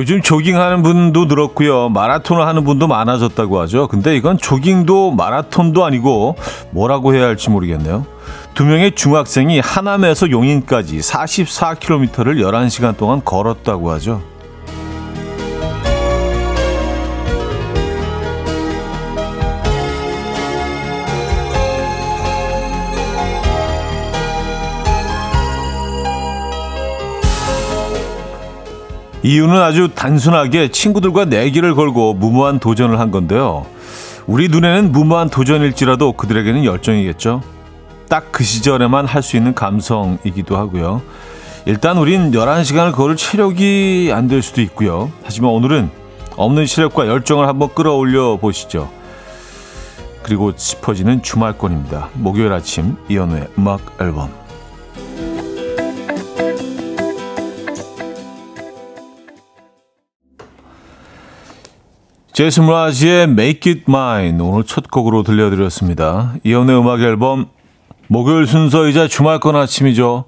[0.00, 1.90] 요즘 조깅하는 분도 늘었고요.
[1.90, 3.86] 마라톤을 하는 분도 많아졌다고 하죠.
[3.86, 6.36] 근데 이건 조깅도 마라톤도 아니고
[6.70, 8.06] 뭐라고 해야 할지 모르겠네요.
[8.54, 14.22] 두 명의 중학생이 하남에서 용인까지 44km를 11시간 동안 걸었다고 하죠.
[29.22, 33.66] 이유는 아주 단순하게 친구들과 내기를 걸고 무모한 도전을 한 건데요.
[34.26, 37.42] 우리 눈에는 무모한 도전일지라도 그들에게는 열정이겠죠.
[38.08, 41.02] 딱 그 시절에만 할 수 있는 감성이기도 하고요.
[41.66, 45.10] 일단 우린 11시간을 걸을 체력이 안 될 수도 있고요.
[45.22, 45.90] 하지만 오늘은
[46.36, 48.90] 없는 시력과 열정을 한번 끌어올려 보시죠.
[50.22, 52.08] 그리고 짚어지는 주말권입니다.
[52.14, 54.30] 목요일 아침 이연우의 음악 앨범
[62.40, 66.36] 제이슨 라지의 Make It Mine 오늘 첫 곡으로 들려드렸습니다.
[66.42, 67.50] 이연의 음악 앨범
[68.06, 70.24] 목요일 순서이자 주말권 아침이죠.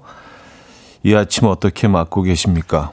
[1.01, 2.91] 이 아침 어떻게 맞고 계십니까?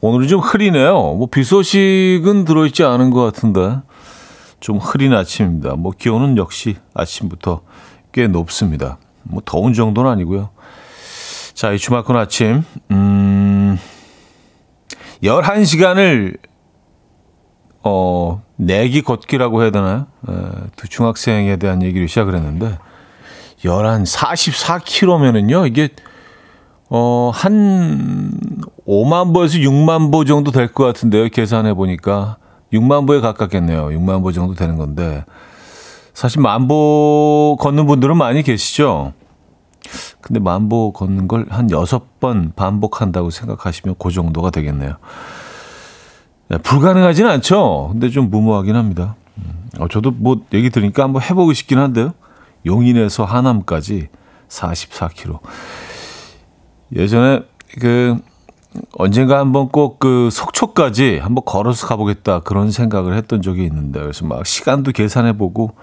[0.00, 0.94] 오늘은 좀 흐리네요.
[0.94, 3.76] 뭐 비 소식은 들어있지 않은 것 같은데
[4.60, 5.74] 좀 흐린 아침입니다.
[5.74, 7.60] 뭐 기온은 역시 아침부터
[8.12, 8.96] 꽤 높습니다.
[9.24, 10.48] 뭐 더운 정도는 아니고요.
[11.52, 13.78] 자, 이 주말권 아침 음
[15.22, 16.38] 11시간을
[17.84, 20.06] 어, 내기 걷기라고 해야 되나요?
[20.28, 20.32] 에,
[20.76, 22.78] 두 중학생에 대한 얘기를 시작을 했는데,
[23.58, 25.90] 11, 44km면은요, 이게,
[26.90, 28.32] 어, 한
[28.86, 31.28] 5만 보에서 6만 보 정도 될 것 같은데요.
[31.28, 32.36] 계산해 보니까.
[32.72, 33.86] 6만 보에 가깝겠네요.
[33.88, 35.24] 6만 보 정도 되는 건데.
[36.12, 39.12] 사실 만보 걷는 분들은 많이 계시죠?
[40.20, 44.96] 근데 만보 걷는 걸 한 6번 반복한다고 생각하시면 그 정도가 되겠네요.
[46.54, 47.88] 네, 불가능하지는 않죠.
[47.90, 49.16] 근데 좀 무모하긴 합니다.
[49.38, 52.12] 음, 어, 저도 뭐 얘기 들으니까 한번 해보고 싶긴 한데요.
[52.64, 54.08] 용인에서 하남까지
[54.48, 55.40] 44km.
[56.94, 57.42] 예전에
[57.80, 58.16] 그
[58.92, 64.46] 언젠가 한번 꼭 그 속초까지 한번 걸어서 가보겠다 그런 생각을 했던 적이 있는데 그래서 막
[64.46, 65.74] 시간도 계산해보고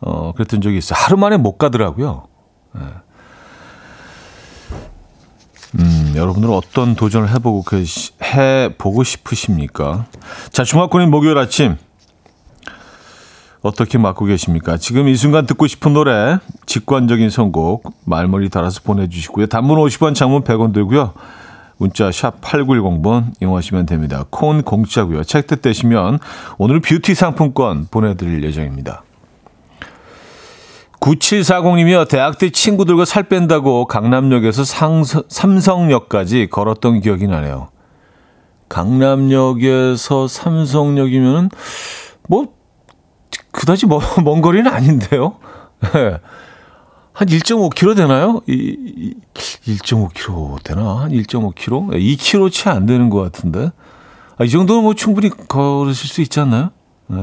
[0.00, 0.98] 어 그랬던 적이 있어요.
[0.98, 2.24] 하루 만에 못 가더라고요.
[2.74, 2.80] 네.
[5.78, 10.06] 음, 여러분들은 어떤 도전을 해보고 계시, 해보고 싶으십니까?
[10.50, 11.76] 자, 중학권인 목요일 아침.
[13.62, 14.78] 어떻게 맞고 계십니까?
[14.78, 19.46] 지금 이 순간 듣고 싶은 노래, 직관적인 선곡, 말머리 달아서 보내주시고요.
[19.46, 21.12] 단문 50원, 장문 100원 들고요.
[21.76, 24.24] 문자 샵 8910번 이용하시면 됩니다.
[24.30, 25.24] 콘 공짜고요.
[25.24, 26.18] 책 뜻 되시면
[26.58, 29.02] 오늘 뷰티 상품권 보내드릴 예정입니다.
[31.00, 32.08] 9740님이요.
[32.08, 37.70] 대학 때 친구들과 살 뺀다고 강남역에서 상, 삼성역까지 걸었던 기억이 나네요.
[38.68, 41.48] 강남역에서 삼성역이면은
[42.28, 42.48] 뭐
[43.52, 45.38] 그다지 먼, 먼 거리는 아닌데요.
[47.12, 48.40] 한 1.5km 되나요?
[48.46, 51.00] 이, 1.5km 되나?
[51.00, 51.90] 한 1.5km?
[51.92, 53.72] 2km 채 안 되는 것 같은데.
[54.38, 56.70] 아, 이 정도는 뭐 충분히 걸으실 수 있지 않나요?
[57.08, 57.18] 네.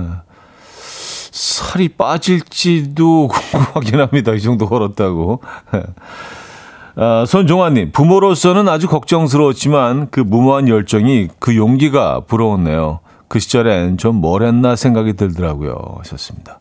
[1.37, 4.33] 살이 빠질지도 궁금하긴 합니다.
[4.33, 5.41] 이 정도 걸었다고.
[6.99, 13.01] 아, 손종환님, 부모로서는 아주 걱정스러웠지만 그 무모한 열정이 그 용기가 부러웠네요.
[13.27, 15.75] 그 시절엔 좀 뭘 했나 생각이 들더라고요.
[15.99, 16.59] 하셨습니다.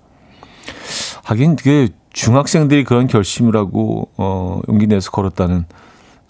[1.24, 5.64] 하긴 그 중학생들이 그런 결심을 하고 어, 용기 내서 걸었다는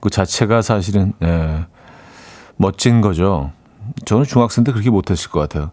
[0.01, 1.65] 그 자체가 사실은 예,
[2.57, 3.51] 멋진 거죠.
[4.05, 5.73] 저는 중학생 때 그렇게 못했을 것 같아요.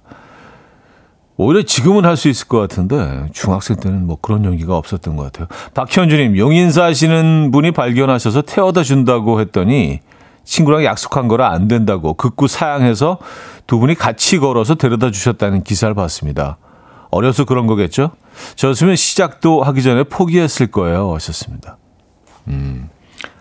[1.36, 5.48] 오히려 지금은 할 수 있을 것 같은데 중학생 때는 뭐 그런 용기가 없었던 것 같아요.
[5.74, 10.00] 박현주님 용인 사시는 분이 발견하셔서 태워다 준다고 했더니
[10.44, 13.18] 친구랑 약속한 거라 안 된다고 극구 사양해서
[13.66, 16.58] 두 분이 같이 걸어서 데려다 주셨다는 기사를 봤습니다.
[17.10, 18.12] 어려서 그런 거겠죠?
[18.56, 21.14] 저였으면 시작도 하기 전에 포기했을 거예요.
[21.16, 21.78] 하셨습니다.
[22.48, 22.90] 음.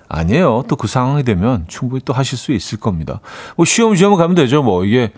[0.09, 0.65] 아니에요.
[0.69, 3.21] 또 그 상황이 되면 충분히 또 하실 수 있을 겁니다.
[3.57, 4.63] 뭐 쉬엄쉬엄 가면 되죠.
[4.63, 5.11] 뭐 이게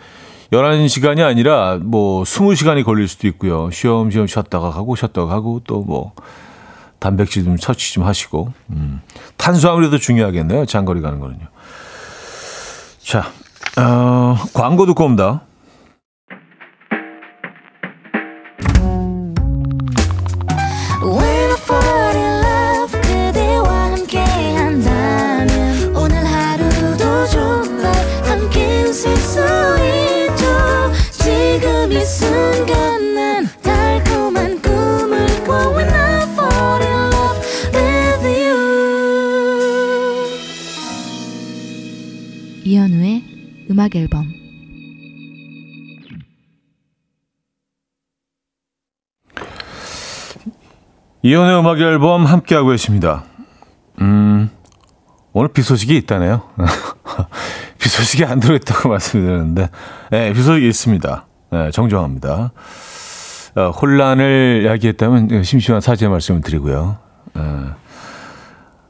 [0.53, 3.71] 11시간이 아니라 뭐 20시간이 걸릴 수도 있고요.
[3.71, 6.13] 쉬엄쉬엄 쉬었다가 가고 쉬었다가 가고 또 뭐
[7.05, 8.53] 단백질 좀 섭취 좀 하시고.
[8.71, 9.03] 음.
[9.37, 10.65] 탄수화물이 더 중요하겠네요.
[10.65, 11.47] 장거리 가는 거는요.
[13.03, 13.31] 자,
[13.79, 15.43] 어, 광고 듣고 옵니다.
[43.85, 44.33] 음악 앨범
[51.23, 53.25] 이혼의 음악 앨범 함께하고 계십니다.
[54.01, 54.51] 음,
[55.33, 56.49] 오늘 비 소식이 있다네요.
[57.79, 59.69] 비 소식이 안 들어있다고 말씀드렸는데,
[60.11, 61.27] 네, 비 소식이 있습니다.
[61.51, 62.53] 네, 정정합니다.
[63.57, 66.97] 어, 혼란을 야기했다면 예, 심심한 사죄 말씀을 드리고요.
[67.35, 67.43] 네.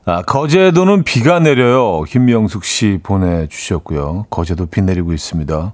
[0.06, 2.02] 아, 거제도는 비가 내려요.
[2.02, 4.26] 김명숙 씨 보내주셨고요.
[4.28, 5.72] 거제도 비 내리고 있습니다.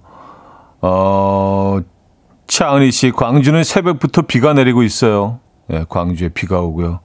[0.83, 1.81] 어,
[2.47, 5.41] 차은희 씨, 광주는 새벽부터 비가 내리고 있어요.
[5.67, 7.01] 네, 광주에 비가 오고요.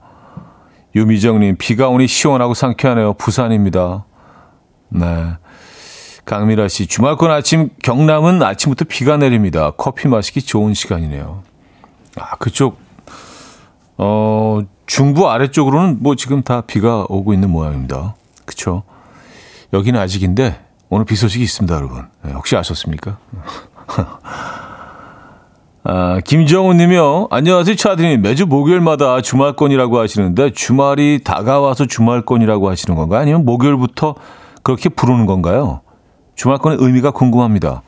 [0.94, 3.14] 유미정님, 비가 오니 시원하고 상쾌하네요.
[3.14, 4.06] 부산입니다.
[4.88, 5.34] 네.
[6.24, 9.72] 강미라 씨, 주말권 아침 경남은 아침부터 비가 내립니다.
[9.76, 11.42] 커피 마시기 좋은 시간이네요.
[12.18, 12.78] 아, 그쪽,
[13.98, 18.14] 어, 중부 아래쪽으로는 뭐 지금 다 비가 오고 있는 모양입니다.
[18.44, 18.84] 그쵸?
[19.72, 22.06] 여기는 아직인데, 오늘 비 소식이 있습니다, 여러분.
[22.22, 23.18] 네, 혹시 아셨습니까?
[25.88, 27.28] 아, 김정훈 님이요.
[27.30, 28.22] 안녕하세요, 차드님.
[28.22, 33.20] 매주 목요일마다 주말권이라고 하시는데, 주말이 다가와서 주말권이라고 하시는 건가요?
[33.20, 34.14] 아니면 목요일부터
[34.62, 35.80] 그렇게 부르는 건가요?
[36.36, 37.82] 주말권의 의미가 궁금합니다.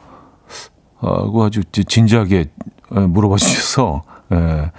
[1.01, 2.47] 하고 아주 진지하게
[2.91, 4.03] 물어봐 주셔서,
[4.33, 4.73] 예.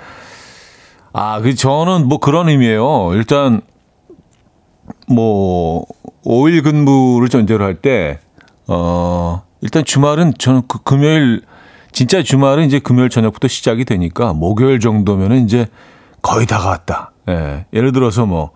[1.14, 3.14] 아, 그, 저는 뭐 그런 의미예요.
[3.14, 3.62] 일단,
[5.08, 5.86] 뭐,
[6.24, 8.20] 5일 근무를 전제로 할 때,
[8.68, 11.42] 어, 일단 주말은 저는 그 금요일,
[11.92, 15.68] 진짜 주말은 이제 금요일 저녁부터 시작이 되니까 목요일 정도면은 이제
[16.22, 17.12] 거의 다 갔다.
[17.28, 17.66] 예.
[17.74, 18.52] 예를 들어서 뭐,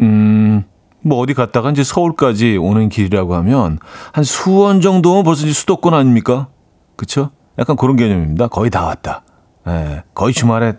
[0.00, 0.64] 음,
[1.02, 3.78] 뭐 어디 갔다가 이제 서울까지 오는 길이라고 하면
[4.12, 6.48] 한 수원 정도면 벌써 이제 수도권 아닙니까?
[6.96, 7.30] 그쵸?
[7.58, 8.48] 약간 그런 개념입니다.
[8.48, 9.22] 거의 다 왔다.
[9.68, 10.02] 예.
[10.14, 10.74] 거의 주말에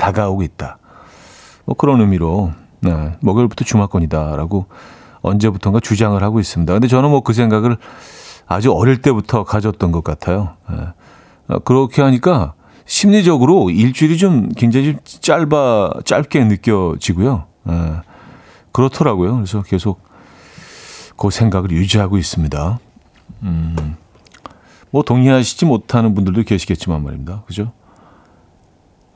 [0.00, 0.78] 다가오고 있다.
[1.66, 3.16] 뭐 그런 의미로, 네.
[3.20, 4.66] 목요일부터 주말권이다라고
[5.20, 6.72] 언제부턴가 주장을 하고 있습니다.
[6.72, 7.76] 근데 저는 뭐 그 생각을
[8.46, 10.56] 아주 어릴 때부터 가졌던 것 같아요.
[10.72, 11.56] 예.
[11.64, 12.54] 그렇게 하니까
[12.86, 17.44] 심리적으로 일주일이 좀 굉장히 좀 짧아, 짧게 느껴지고요.
[17.68, 17.92] 예.
[18.72, 19.34] 그렇더라고요.
[19.36, 20.00] 그래서 계속
[21.16, 22.78] 그 생각을 유지하고 있습니다.
[23.42, 23.96] 음,
[24.90, 27.42] 뭐 동의하시지 못하는 분들도 계시겠지만 말입니다.
[27.46, 27.72] 그죠?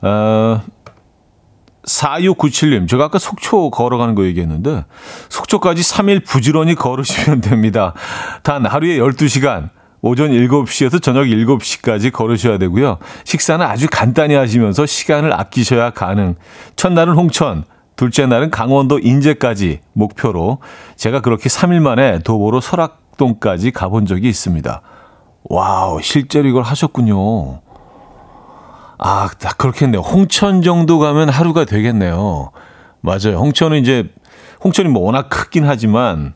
[0.07, 0.61] 아,
[1.87, 4.85] 4697님, 제가 아까 속초 걸어가는 거 얘기했는데,
[5.29, 7.93] 속초까지 3일 부지런히 걸으시면 됩니다.
[8.43, 9.69] 단 하루에 12시간,
[10.01, 12.99] 오전 7시에서 저녁 7시까지 걸으셔야 되고요.
[13.23, 16.35] 식사는 아주 간단히 하시면서 시간을 아끼셔야 가능.
[16.75, 17.63] 첫날은 홍천,
[17.95, 20.59] 둘째 날은 강원도 인제까지 목표로
[20.95, 24.81] 제가 그렇게 3일 만에 도보로 설악동까지 가본 적이 있습니다.
[25.45, 27.64] Wow, 실제로 이걸 하셨군요.
[28.97, 30.01] 아, 그렇겠네요.
[30.01, 32.51] 홍천 정도 가면 하루가 되겠네요.
[33.01, 33.37] 맞아요.
[33.37, 34.09] 홍천은 이제,
[34.63, 36.33] 홍천이 뭐 워낙 크긴 하지만,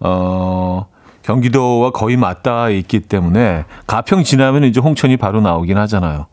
[0.00, 0.86] 어,
[1.22, 6.26] 경기도와 거의 맞닿아 있기 때문에 가평 지나면 이제 홍천이 바로 나오긴 하잖아요.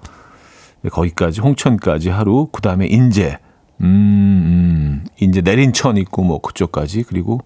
[0.92, 3.38] 거기까지, 홍천까지 하루, 그 다음에 인제,
[3.82, 7.40] 음, 음, 인제 내린천 있고 뭐 그쪽까지, 그리고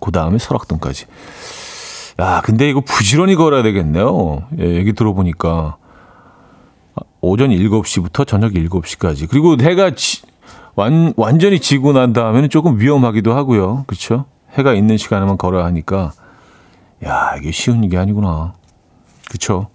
[0.00, 1.06] 그 다음에 설악동까지.
[2.20, 4.44] 야, 근데 이거 부지런히 걸어야 되겠네요.
[4.58, 5.78] 예, 얘기 들어보니까.
[7.22, 9.28] 오전 7시부터 저녁 7시까지.
[9.30, 10.22] 그리고 해가 지,
[10.74, 13.84] 완, 완전히 지고 난 다음에는 조금 위험하기도 하고요.
[13.86, 14.26] 그렇죠?
[14.54, 16.12] 해가 있는 시간에만 걸어야 하니까
[17.04, 18.54] 야, 이게 쉬운 게 아니구나.
[19.28, 19.68] 그렇죠?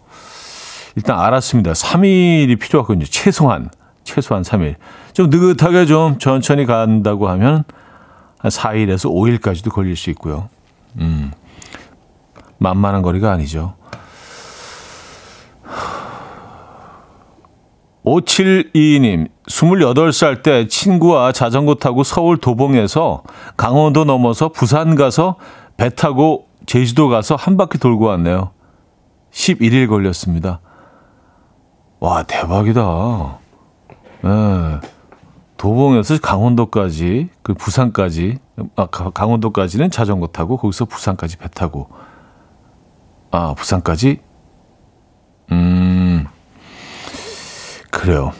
[0.97, 1.71] 일단 알았습니다.
[1.71, 3.05] 3일이 필요하거든요.
[3.05, 3.69] 최소한.
[4.03, 4.75] 최소한 3일.
[5.13, 7.63] 좀 느긋하게 좀 천천히 간다고 하면
[8.39, 10.49] 한 4일에서 5일까지도 걸릴 수 있고요.
[10.99, 11.31] 음.
[12.57, 13.75] 만만한 거리가 아니죠.
[18.07, 23.23] 5722님, 28살 때 친구와 자전거 타고 서울 도봉에서
[23.57, 25.35] 강원도 넘어서 부산 가서
[25.75, 28.51] 배 타고 제주도 가서 한 바퀴 돌고 왔네요.
[29.31, 30.61] 11일 걸렸습니다.
[31.99, 33.39] 와, 대박이다.
[34.23, 34.29] 네.
[35.57, 38.37] 도봉에서 강원도까지, 그 부산까지,
[38.75, 41.89] 아, 강원도까지는 자전거 타고 거기서 부산까지 배 타고,
[43.31, 44.19] 아, 부산까지,
[45.51, 46.27] 음,
[47.97, 48.31] 그래요.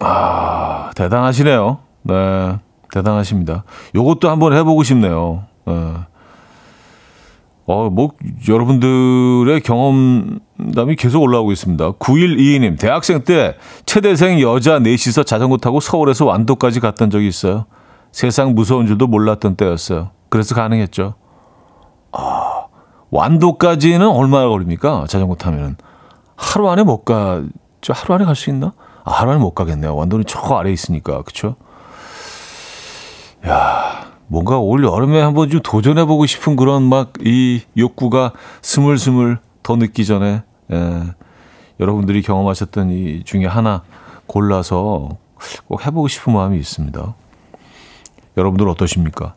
[0.00, 1.78] 아, 대단하시네요.
[2.02, 2.58] 네.
[2.92, 3.64] 대단하십니다.
[3.94, 5.44] 요것도 한번 해보고 싶네요.
[5.66, 5.72] 네.
[7.68, 8.10] 어, 뭐,
[8.48, 11.92] 여러분들의 경험담이 계속 올라오고 있습니다.
[11.92, 13.56] 9122님, 대학생 때
[13.86, 17.66] 최대생 여자 넷이서 자전거 타고 서울에서 완도까지 갔던 적이 있어요.
[18.12, 20.10] 세상 무서운 줄도 몰랐던 때였어요.
[20.28, 21.14] 그래서 가능했죠.
[22.12, 22.66] 아,
[23.10, 25.06] 완도까지는 얼마나 걸립니까?
[25.08, 25.76] 자전거 타면은.
[26.36, 27.42] 하루 안에 못 가,
[27.80, 28.72] 저 하루 안에 갈 수 있나?
[29.06, 29.94] 아, 안에 못 가겠네요.
[29.94, 31.22] 완도는 저 아래 있으니까.
[31.22, 31.54] 그쵸?
[33.46, 40.04] 야 뭔가 올 여름에 한번 좀 도전해보고 싶은 그런 막 이 욕구가 스물스물 더 늦기
[40.04, 41.02] 전에, 예,
[41.78, 43.82] 여러분들이 경험하셨던 이 중에 하나
[44.26, 45.18] 골라서
[45.68, 47.14] 꼭 해보고 싶은 마음이 있습니다.
[48.36, 49.34] 여러분들 어떠십니까?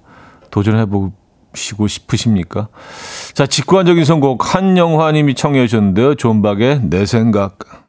[0.49, 2.69] 도전해보시고 싶으십니까?
[3.33, 6.15] 자, 직관적인 선곡 한영화님이 청해 주셨는데요.
[6.15, 7.88] 존박의 내 생각.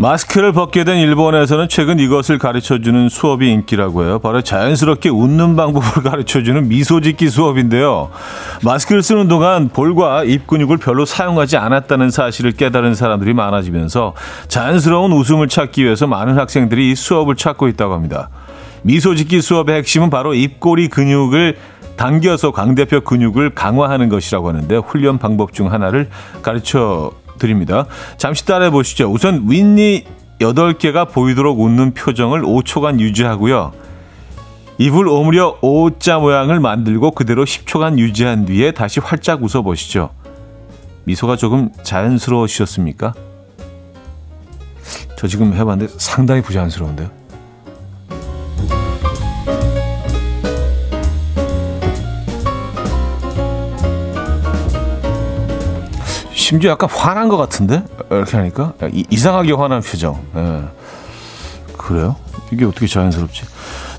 [0.00, 4.18] 마스크를 벗게 된 일본에서는 최근 이것을 가르쳐주는 수업이 인기라고 해요.
[4.18, 8.08] 바로 자연스럽게 웃는 방법을 가르쳐주는 미소 짓기 수업인데요.
[8.64, 14.14] 마스크를 쓰는 동안 볼과 입 근육을 별로 사용하지 않았다는 사실을 깨달은 사람들이 많아지면서
[14.48, 18.30] 자연스러운 웃음을 찾기 위해서 많은 학생들이 이 수업을 찾고 있다고 합니다.
[18.80, 21.58] 미소 짓기 수업의 핵심은 바로 입꼬리 근육을
[21.96, 26.08] 당겨서 광대뼈 근육을 강화하는 것이라고 하는데 훈련 방법 중 하나를
[26.40, 27.86] 가르쳐 드립니다.
[28.16, 29.10] 잠시 따라해 보시죠.
[29.10, 30.04] 우선 윗니
[30.40, 33.72] 8개가 보이도록 웃는 표정을 5초간 유지하고요.
[34.78, 40.10] 입을 오므려 O자 모양을 만들고 그대로 10초간 유지한 뒤에 다시 활짝 웃어 보시죠.
[41.04, 43.12] 미소가 조금 자연스러우셨습니까?
[45.18, 47.19] 저 지금 해봤는데 상당히 부자연스러운데요.
[56.50, 60.20] 심지어 약간 화난 것 같은데 이렇게 하니까 이, 상하게 화난 표정.
[60.34, 60.62] 예.
[61.76, 62.16] 그래요?
[62.50, 63.44] 이게 어떻게 자연스럽지?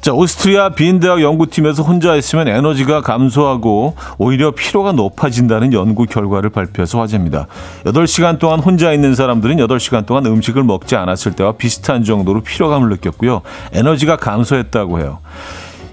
[0.02, 7.00] 자, 오스트리아 빈 대학 연구팀에서 혼자 있으면 에너지가 감소하고 오히려 피로가 높아진다는 연구 결과를 발표해서
[7.00, 7.48] 화제입니다.
[7.86, 13.44] 8시간 동안 혼자 있는 사람들은 8시간 동안 음식을 먹지 않았을 때와 비슷한 정도로 피로감을 느꼈고요.
[13.72, 15.20] 에너지가 감소했다고 해요.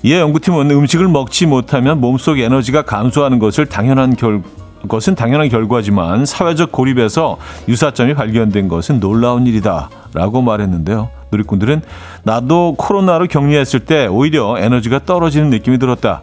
[0.03, 4.43] 이에 연구팀은 음식을 먹지 못하면 몸속 에너지가 감소하는 것을 당연한 결,
[4.89, 7.37] 것은 당연한 결과지만 사회적 고립에서
[7.69, 9.91] 유사점이 발견된 것은 놀라운 일이다.
[10.15, 11.11] 라고 말했는데요.
[11.31, 11.83] 누리꾼들은
[12.23, 16.23] 나도 코로나로 격리했을 때 오히려 에너지가 떨어지는 느낌이 들었다.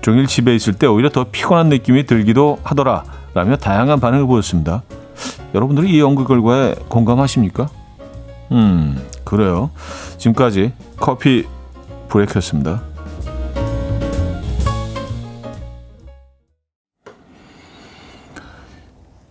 [0.00, 3.04] 종일 집에 있을 때 오히려 더 피곤한 느낌이 들기도 하더라.
[3.34, 4.82] 라며 다양한 반응을 보였습니다.
[5.54, 7.68] 여러분들이 이 연구 결과에 공감하십니까?
[8.52, 9.70] 음, 그래요.
[10.16, 11.44] 지금까지 커피
[12.08, 12.80] 브레이크였습니다.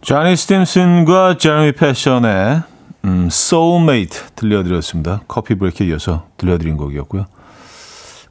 [0.05, 2.61] 자니 스팀슨과 제레미 패션의
[3.05, 5.21] 음, Soulmate 들려드렸습니다.
[5.27, 7.25] 커피 브레이크에 이어서 들려드린 곡이었고요.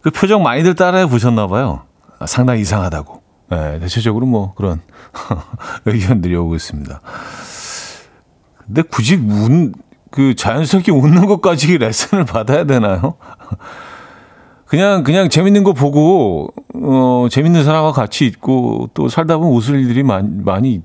[0.01, 1.83] 그 표정 많이들 따라해 보셨나 봐요.
[2.21, 3.23] 아, 상당히 이상하다고.
[3.51, 4.83] 네, 대체적으로 뭐 그런
[5.85, 7.01] 의견들이 오고 있습니다.
[8.67, 9.75] 근데 굳이 운,
[10.13, 13.17] 그 자연스럽게 웃는 것까지 레슨을 받아야 되나요?
[14.67, 20.05] 그냥 그냥 재밌는 거 보고 어 재밌는 사람과 같이 있고 또 살다 보면 웃을 일들이
[20.05, 20.83] 많이 많이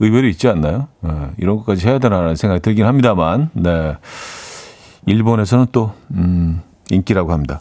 [0.00, 0.88] 의외로 있지 않나요?
[1.00, 3.96] 네, 이런 것까지 해야 되나라는 생각이 들긴 합니다만, 네.
[5.06, 7.60] 일본에서는 또, 음, 인기라고 합니다.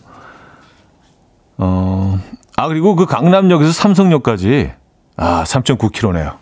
[1.57, 2.19] 어,
[2.57, 4.71] 아, 그리고 그 강남역에서 삼성역까지,
[5.17, 6.37] 아, 3.9km네요.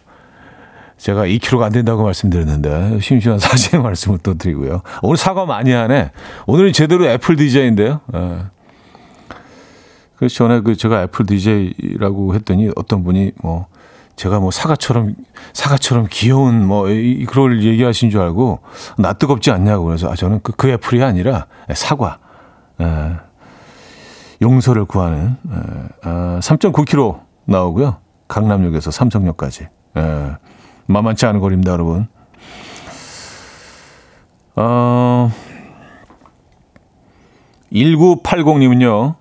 [0.97, 4.81] 제가 2km가 안 된다고 말씀드렸는데, 심심한 사실의 말씀을 또 드리고요.
[5.01, 6.11] 오늘 사과 많이 하네.
[6.45, 8.01] 오늘은 제대로 애플 DJ인데요.
[8.13, 8.43] 네.
[10.15, 13.65] 그래서 전에 그 제가 애플 DJ라고 했더니 어떤 분이 뭐,
[14.21, 15.15] 제가 뭐 사과처럼
[15.51, 18.59] 사과처럼 귀여운 뭐 이, 그걸 얘기하신 줄 알고
[18.99, 22.19] 나 뜨겁지 않냐고 그래서 아 저는 그, 그 애플이 아니라 사과.
[22.79, 22.85] 에,
[24.43, 25.55] 용서를 구하는 에,
[26.03, 27.97] 아, 3.9km 나오고요.
[28.27, 29.63] 강남역에서 삼성역까지.
[29.63, 30.31] 에,
[30.85, 32.07] 만만치 않은 거리입니다 여러분.
[34.55, 35.31] 어,
[37.73, 39.15] 1980님은요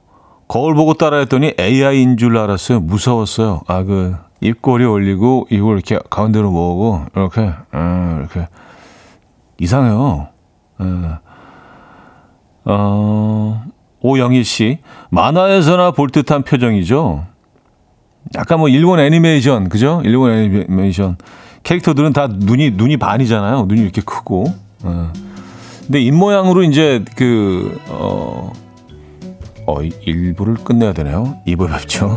[0.47, 2.81] 거울 보고 따라 했더니 AI인 줄 알았어요.
[2.81, 3.63] 무서웠어요.
[3.67, 8.49] 아 그 입꼬리 올리고 이걸 이렇게 가운데로 모으고 이렇게 음, 이렇게
[9.59, 10.29] 이상해요.
[10.81, 11.15] 음.
[12.65, 13.65] 어,
[14.01, 14.79] 오영희 씨
[15.11, 17.27] 만화에서나 볼 듯한 표정이죠.
[18.35, 20.03] 약간 뭐 일본 애니메이션 그죠?
[20.05, 21.17] 일본 애니메이션
[21.63, 23.67] 캐릭터들은 다 눈이 눈이 반이잖아요.
[23.67, 24.47] 눈이 이렇게 크고.
[24.83, 25.13] 어.
[25.83, 28.53] 근데 입 모양으로 이제 그 어,
[29.67, 31.39] 어 일부를 끝내야 되네요.
[31.47, 32.17] 입을 뵙죠.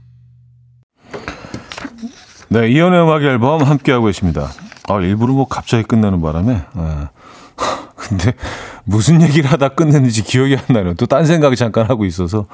[2.51, 4.49] 네, 이현우의 음악 앨범 함께하고 계십니다.
[4.89, 7.09] 아, 일부러 뭐 갑자기 끝나는 바람에 아,
[7.95, 8.33] 근데
[8.83, 10.93] 무슨 얘기를 하다 끝냈는지 기억이 안 나요.
[10.95, 12.47] 또 딴 생각 잠깐 하고 있어서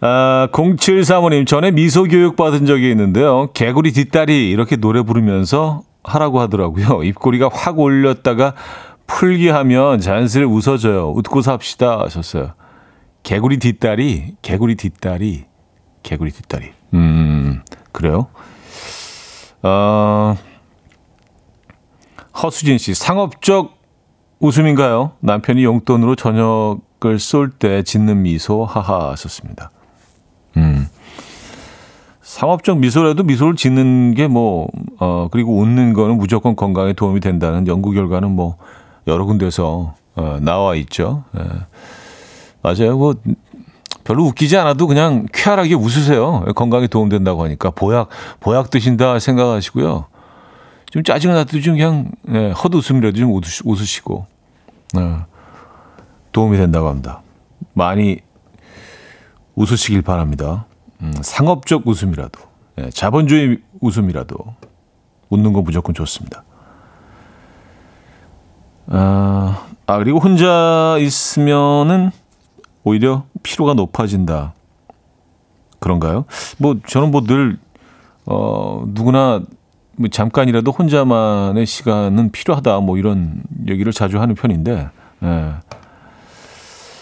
[0.00, 3.50] 아, 0735님, 전에 미소 교육 받은 적이 있는데요.
[3.52, 7.02] 개구리 뒷다리 이렇게 노래 부르면서 하라고 하더라고요.
[7.04, 8.54] 입꼬리가 확 올렸다가
[9.06, 11.10] 풀기 하면 자연스레 웃어져요.
[11.10, 12.54] 웃고 삽시다 하셨어요.
[13.22, 15.44] 개구리 뒷다리, 개구리 뒷다리,
[16.02, 16.70] 개구리 뒷다리.
[16.94, 17.60] 음,
[17.92, 18.28] 그래요?
[19.62, 20.36] 어,
[22.42, 23.78] 허수진 씨, 상업적
[24.40, 25.12] 웃음인가요?
[25.20, 29.70] 남편이 용돈으로 저녁을 쏠 때 짓는 미소, 하하 하셨습니다.
[30.56, 30.86] 음.
[32.22, 34.68] 상업적 미소라도 미소를 짓는 게 뭐,
[34.98, 38.56] 어, 그리고 웃는 거는 무조건 건강에 도움이 된다는 연구 결과는 뭐,
[39.06, 41.24] 여러 군데서, 어, 나와 있죠.
[41.38, 41.42] 예.
[42.62, 42.96] 맞아요.
[42.96, 43.14] 뭐,
[44.04, 46.44] 별로 웃기지 않아도 그냥 쾌활하게 웃으세요.
[46.54, 47.70] 건강에 도움된다고 하니까.
[47.70, 48.08] 보약,
[48.40, 50.06] 보약 드신다 생각하시고요.
[50.90, 53.32] 좀 짜증 나도 좀 그냥, 예, 헛웃음이라도 좀
[53.64, 54.26] 웃으시, 고
[54.96, 55.18] 예,
[56.32, 57.22] 도움이 된다고 합니다.
[57.74, 58.18] 많이
[59.54, 60.66] 웃으시길 바랍니다.
[61.00, 62.40] 음, 상업적 웃음이라도,
[62.78, 64.36] 예, 자본주의 웃음이라도
[65.28, 66.42] 웃는 건 무조건 좋습니다.
[68.88, 72.10] 아, 아 그리고 혼자 있으면은
[72.84, 74.54] 오히려 피로가 높아진다.
[75.78, 76.24] 그런가요?
[76.58, 77.58] 뭐 저는 뭐 늘
[78.26, 79.42] 어, 누구나
[79.96, 82.80] 뭐 잠깐이라도 혼자만의 시간은 필요하다.
[82.80, 84.88] 뭐 이런 얘기를 자주 하는 편인데.
[85.22, 85.52] 예.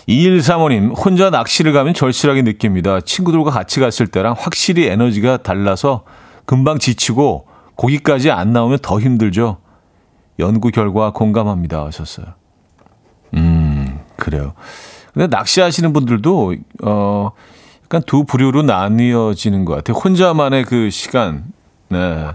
[0.09, 3.01] 2135님, 혼자 낚시를 가면 절실하게 느낍니다.
[3.01, 6.05] 친구들과 같이 갔을 때랑 확실히 에너지가 달라서
[6.47, 9.59] 금방 지치고 고기까지 안 나오면 더 힘들죠.
[10.39, 11.85] 연구 결과 공감합니다.
[11.85, 12.27] 하셨어요.
[13.35, 14.55] 음, 그래요.
[15.19, 16.55] 근데 낚시하시는 분들도,
[16.85, 17.33] 어,
[17.83, 19.99] 약간 두 부류로 나뉘어지는 것 같아요.
[19.99, 21.47] 혼자만의 그 시간,
[21.89, 22.29] 네.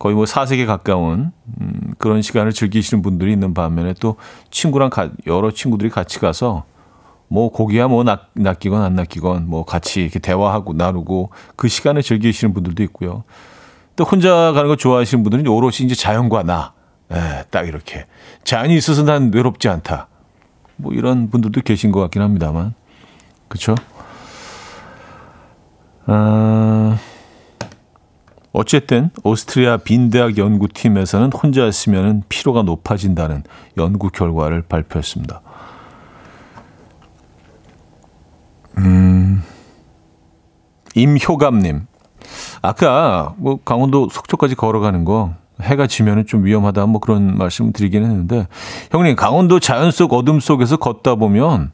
[0.00, 4.16] 거의 뭐 사색에 가까운 음, 그런 시간을 즐기시는 분들이 있는 반면에 또
[4.50, 6.64] 친구랑 가, 여러 친구들이 같이 가서
[7.28, 12.52] 뭐 고기야 뭐 낚, 낚이건 안 낚이건 뭐 같이 이렇게 대화하고 나누고 그 시간을 즐기시는
[12.52, 13.22] 분들도 있고요.
[13.94, 16.72] 또 혼자 가는 거 좋아하시는 분들은 오롯이 이제 자연과 나,
[17.12, 18.06] 예, 딱 이렇게
[18.42, 20.08] 자연이 있어서 난 외롭지 않다.
[20.76, 22.74] 뭐 이런 분들도 계신 것 같긴 합니다만,
[23.48, 23.74] 그렇죠?
[26.06, 26.98] 아,
[28.52, 33.42] 어쨌든 오스트리아 빈대학 연구팀에서는 혼자 있으면 피로가 높아진다는
[33.76, 35.40] 연구 결과를 발표했습니다.
[38.78, 39.42] 음,
[40.94, 41.86] 임효감님.
[42.62, 48.48] 아까 뭐 강원도 속초까지 걸어가는 거 해가 지면은 좀 위험하다 뭐 그런 말씀을 드리긴 했는데
[48.90, 51.72] 형님 강원도 자연 속 어둠 속에서 걷다 보면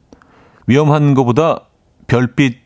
[0.66, 1.60] 위험한 것보다
[2.06, 2.58] 별빛,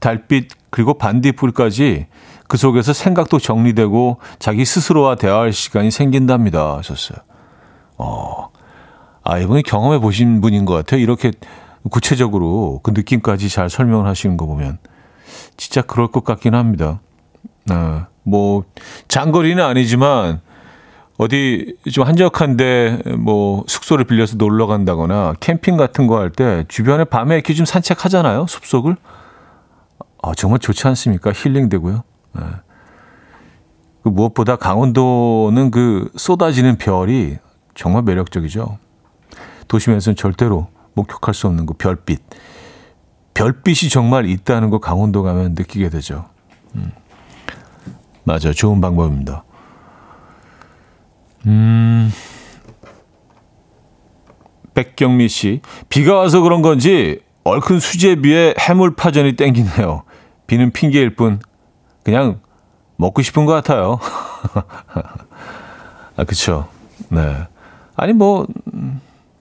[0.00, 2.06] 달빛 그리고 반딧불까지
[2.48, 7.18] 그 속에서 생각도 정리되고 자기 스스로와 대화할 시간이 생긴답니다 하셨어요.
[7.98, 8.48] 어,
[9.22, 11.00] 아 이번에 경험해 보신 분인 것 같아요.
[11.00, 11.32] 이렇게
[11.90, 14.78] 구체적으로 그 느낌까지 잘 설명을 하시는 거 보면
[15.56, 17.00] 진짜 그럴 것 같긴 합니다.
[17.70, 18.64] 아, 뭐
[19.08, 20.40] 장거리는 아니지만
[21.18, 27.34] 어디 좀 한적한데 뭐 숙소를 빌려서 놀러 간다거나 캠핑 같은 거 할 때 주변에 밤에
[27.34, 28.46] 이렇게 좀 산책하잖아요.
[28.48, 28.96] 숲속을.
[30.22, 31.32] 아, 정말 좋지 않습니까?
[31.34, 32.02] 힐링되고요.
[32.34, 32.42] 네.
[34.02, 37.36] 그 무엇보다 강원도는 그 쏟아지는 별이
[37.74, 38.78] 정말 매력적이죠.
[39.68, 42.20] 도심에서는 절대로 목격할 수 없는 그 별빛.
[43.34, 46.26] 별빛이 정말 있다는 거 강원도 가면 느끼게 되죠.
[46.74, 46.92] 음.
[48.24, 48.52] 맞아요.
[48.52, 49.44] 좋은 방법입니다.
[51.46, 52.12] 음.
[54.74, 55.60] 백경미 씨.
[55.88, 60.04] 비가 와서 그런 건지 얼큰 수제비에 해물파전이 땡기네요.
[60.46, 61.40] 비는 핑계일 뿐
[62.04, 62.40] 그냥
[62.96, 63.98] 먹고 싶은 것 같아요.
[66.16, 66.68] 아, 그쵸.
[67.08, 67.46] 네.
[67.96, 68.46] 아니, 뭐,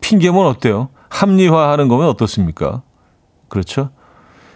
[0.02, 0.90] 핑계면 어때요?
[1.10, 2.82] 합리화하는 거면 어떻습니까?
[3.50, 3.92] 그렇죠?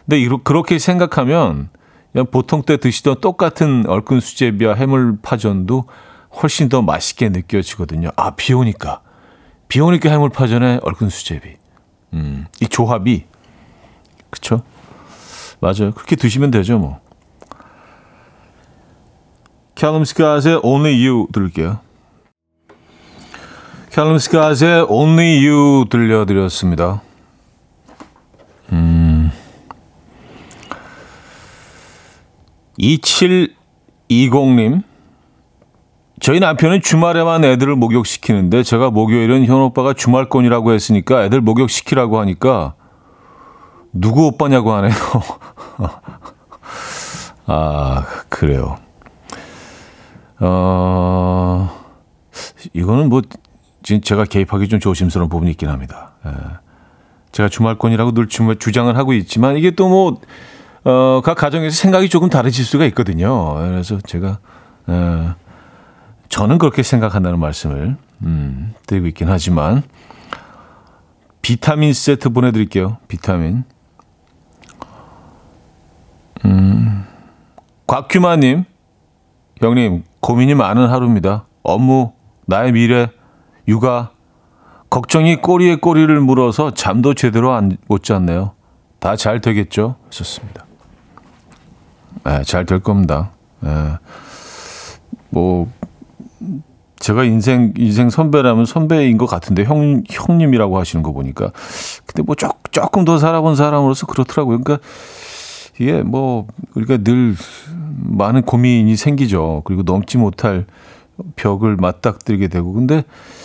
[0.05, 1.69] 근데 이러, 그렇게 생각하면
[2.12, 5.86] 그냥 보통 때 드시던 똑같은 얼큰 수제비와 해물 파전도
[6.41, 8.11] 훨씬 더 맛있게 느껴지거든요.
[8.15, 9.01] 아, 비 오니까.
[9.67, 11.57] 비 오니까 해물 파전에 얼큰 수제비.
[12.13, 13.25] 음, 이 조합이
[14.29, 14.61] 그쵸?
[15.59, 15.91] 맞아요.
[15.93, 16.99] 그렇게 드시면 되죠, 뭐.
[19.75, 21.79] 캘럼 스카즈의 Only You 들을게요.
[23.91, 27.01] 캘럼 스카즈의 Only You 들려드렸습니다.
[28.71, 29.31] 음.
[32.79, 34.83] 2720님.
[36.25, 42.73] 저희 남편은 주말에만 애들을 목욕시키는데 제가 목요일은 현 오빠가 주말권이라고 했으니까 애들 목욕시키라고 하니까
[43.93, 44.91] 누구 오빠냐고 하네요.
[47.45, 48.77] 아, 그래요.
[50.39, 51.69] 어,
[52.73, 53.21] 이거는 뭐,
[53.83, 56.13] 지금 제가 개입하기 좀 조심스러운 부분이 있긴 합니다.
[56.25, 56.31] 예.
[57.33, 60.19] 제가 주말권이라고 늘 주장을 하고 있지만 이게 또 뭐,
[60.85, 63.53] 어, 각 가정에서 생각이 조금 다르실 수가 있거든요.
[63.57, 64.39] 그래서 제가,
[64.88, 65.35] 어,
[66.29, 69.83] 저는 그렇게 생각한다는 말씀을, 음, 드리고 있긴 하지만,
[71.41, 72.97] 비타민 세트 보내드릴게요.
[73.07, 73.63] 비타민.
[76.43, 77.05] 음,
[77.88, 78.65] 곽규마님,
[79.61, 81.45] 형님, 고민이 많은 하루입니다.
[81.63, 82.13] 업무,
[82.47, 83.09] 나의 미래,
[83.67, 84.11] 육아,
[84.89, 88.53] 걱정이 꼬리에 꼬리를 물어서 잠도 제대로 안, 못 잤네요.
[88.99, 89.95] 다 잘 되겠죠?
[90.09, 90.65] 좋습니다.
[92.23, 93.31] 네, 잘될 겁니다.
[93.59, 93.97] 네.
[95.29, 95.71] 뭐,
[96.97, 101.51] 제가 인생, 인생 선배라면 선배인 것 같은데, 형, 형님이라고 하시는 거 보니까.
[102.05, 104.62] 근데 뭐, 조, 조금 더 살아본 사람으로서 그렇더라고요.
[104.62, 104.86] 그러니까,
[105.79, 107.36] 이게 뭐 우리가 늘
[107.97, 109.62] 많은 고민이 생기죠.
[109.65, 110.65] 그리고 넘지 못할
[111.36, 113.03] 벽을 맞닥뜨리게 되고 근데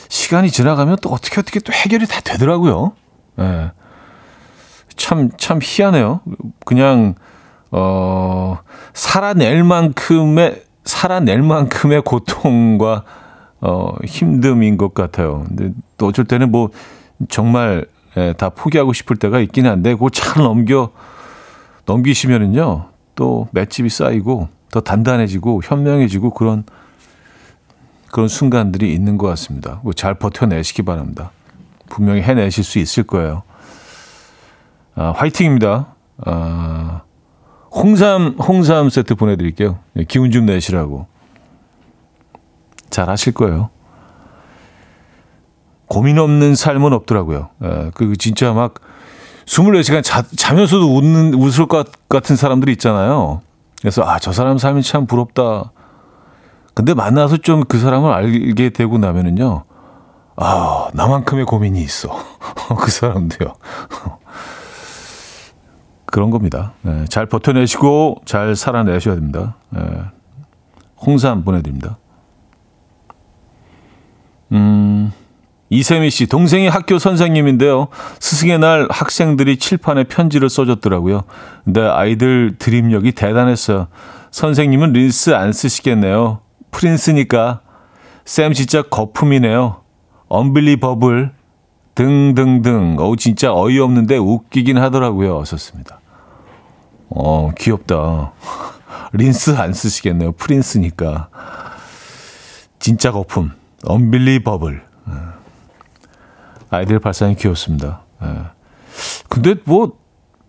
[0.08, 2.92] 시간이 지나가면 또 어떻게 어떻게 또 해결이 다 되더라고요.
[3.38, 3.42] 예.
[3.42, 3.72] 네.
[4.96, 6.20] 참, 참 희한해요.
[6.66, 7.14] 그냥,
[7.70, 8.58] 어,
[8.92, 10.62] 살아낼 만큼의,
[11.00, 13.04] 살아낼 만큼의 고통과,
[13.62, 15.44] 어, 힘듦인 것 같아요.
[15.48, 16.68] 근데 또 어쩔 때는 뭐,
[17.30, 17.86] 정말,
[18.18, 20.90] 예, 다 포기하고 싶을 때가 있긴 한데, 그거 잘 넘겨,
[21.86, 26.64] 넘기시면은요, 또 맷집이 쌓이고 더 단단해지고 현명해지고 그런
[28.12, 29.80] 그런 순간들이 있는 것 같습니다.
[29.82, 31.30] 뭐잘 버텨내시기 바랍니다.
[31.88, 33.42] 분명히 해내실 수 있을 거예요.
[34.94, 35.94] 아, 화이팅입니다.
[36.26, 37.02] 아,
[37.70, 39.78] 홍삼 홍삼 세트 보내드릴게요.
[39.96, 41.06] 예, 기운 좀 내시라고.
[42.90, 43.70] 잘 하실 거예요.
[45.86, 47.50] 고민 없는 삶은 없더라고요.
[47.60, 48.74] 아, 그 진짜 막
[49.46, 53.40] 24시간 자, 자면서도 웃는, 웃을 것 같은 사람들이 있잖아요.
[53.80, 55.72] 그래서, 아, 저 사람 삶이 참 부럽다.
[56.74, 59.64] 근데 만나서 좀 그 사람을 알게 되고 나면은요,
[60.36, 62.08] 아, 나만큼의 고민이 있어.
[62.78, 63.54] 그 사람도요.
[66.10, 66.72] 그런 겁니다.
[66.82, 69.56] 네, 잘 버텨내시고 잘 살아내셔야 됩니다.
[69.70, 69.80] 네,
[71.00, 71.98] 홍삼 보내드립니다.
[74.52, 75.12] 음,
[75.68, 77.88] 이세미 씨, 동생이 학교 선생님인데요.
[78.18, 81.22] 스승의 날 학생들이 칠판에 편지를 써줬더라고요.
[81.64, 83.86] 근데 아이들 드립력이 대단했어요.
[84.32, 86.40] 선생님은 린스 안 쓰시겠네요.
[86.72, 87.60] 프린스니까.
[88.24, 89.76] 쌤 진짜 거품이네요.
[90.28, 91.32] 언빌리버블
[91.94, 92.96] 등등등.
[92.98, 95.44] 어우 진짜 어이없는데 웃기긴 하더라고요.
[95.44, 95.99] 썼습니다.
[97.10, 98.32] 어, 귀엽다.
[99.12, 100.32] 린스 안 쓰시겠네요.
[100.32, 101.28] 프린스니까.
[102.78, 103.52] 진짜 거품.
[103.84, 104.90] 언빌리버블.
[106.70, 108.02] 아이들 발상이 귀엽습니다.
[108.22, 108.26] 예.
[109.28, 109.98] 근데 뭐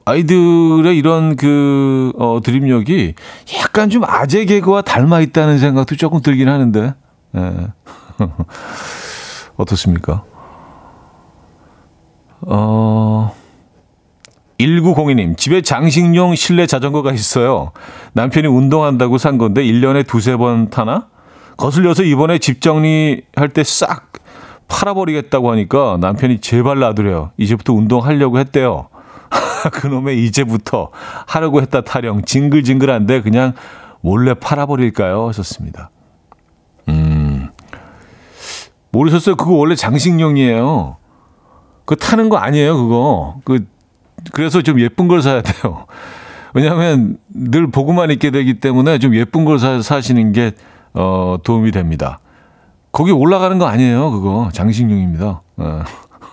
[0.05, 3.15] 아이들의 이런 그 어, 드립력이
[3.59, 6.93] 약간 좀 아재 개그와 닮아 있다는 생각도 조금 들긴 하는데
[7.35, 7.67] 예.
[9.57, 10.23] 어떻습니까?
[12.41, 13.35] 어.
[14.61, 17.71] 1902님, 집에 장식용 실내 자전거가 있어요.
[18.13, 21.07] 남편이 운동한다고 산 건데 1년에 두세 번 타나?
[21.57, 24.11] 거슬려서 이번에 집 정리할 때 싹
[24.67, 27.31] 팔아버리겠다고 하니까 남편이 제발 놔두래요.
[27.37, 28.87] 이제부터 운동하려고 했대요.
[29.73, 30.89] 그놈의 이제부터
[31.27, 33.53] 하려고 했다 타령 징글징글한데 그냥
[34.01, 35.27] 몰래 팔아버릴까요?
[35.27, 35.91] 하셨습니다.
[36.87, 37.49] 음.
[38.91, 39.35] 모르셨어요?
[39.35, 40.97] 그거 원래 장식용이에요.
[41.85, 43.35] 그거 타는 거 아니에요, 그거.
[43.43, 43.65] 그,
[44.33, 45.85] 그래서 좀 예쁜 걸 사야 돼요.
[46.53, 50.51] 왜냐하면 늘 보고만 있게 되기 때문에 좀 예쁜 걸 사, 사시는 게,
[50.93, 52.19] 어, 도움이 됩니다.
[52.91, 54.49] 거기 올라가는 거 아니에요, 그거.
[54.51, 55.41] 장식용입니다.
[55.57, 55.83] 어.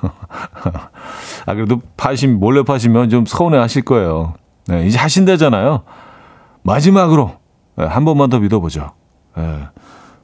[1.47, 4.35] 아, 그래도 파심, 몰래 파시면 좀 서운해 하실 거예요.
[4.67, 5.83] 네, 이제 하신다잖아요.
[6.63, 7.37] 마지막으로
[7.77, 8.91] 네, 한 번만 더 믿어보죠.
[9.37, 9.61] 네,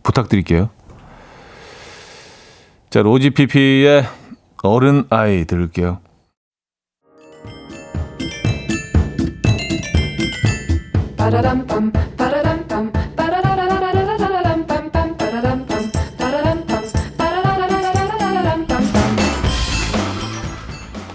[0.03, 0.68] 부탁드릴게요.
[2.90, 4.05] 자, 로지피피의
[4.62, 5.98] 어른 아이 들을게요.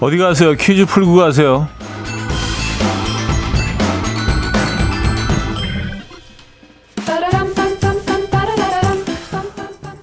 [0.02, 0.54] 어디 가세요?
[0.56, 1.68] 퀴즈 풀고 가세요.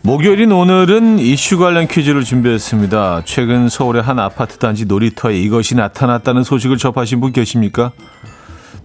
[0.03, 3.23] 목요일인 오늘은 이슈 관련 퀴즈를 준비했습니다.
[3.25, 7.91] 최근 서울의 한 아파트 단지 놀이터에 이것이 나타났다는 소식을 접하신 분 계십니까?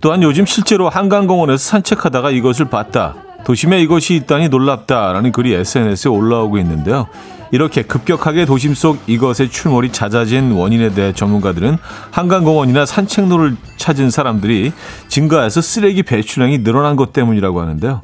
[0.01, 3.15] 또한 요즘 실제로 한강공원에서 산책하다가 이것을 봤다.
[3.45, 7.07] 도심에 이것이 있다니 놀랍다라는 글이 SNS에 올라오고 있는데요.
[7.51, 11.77] 이렇게 급격하게 도심 속 이것의 출몰이 잦아진 원인에 대해 전문가들은
[12.11, 14.71] 한강공원이나 산책로를 찾은 사람들이
[15.07, 18.01] 증가해서 쓰레기 배출량이 늘어난 것 때문이라고 하는데요.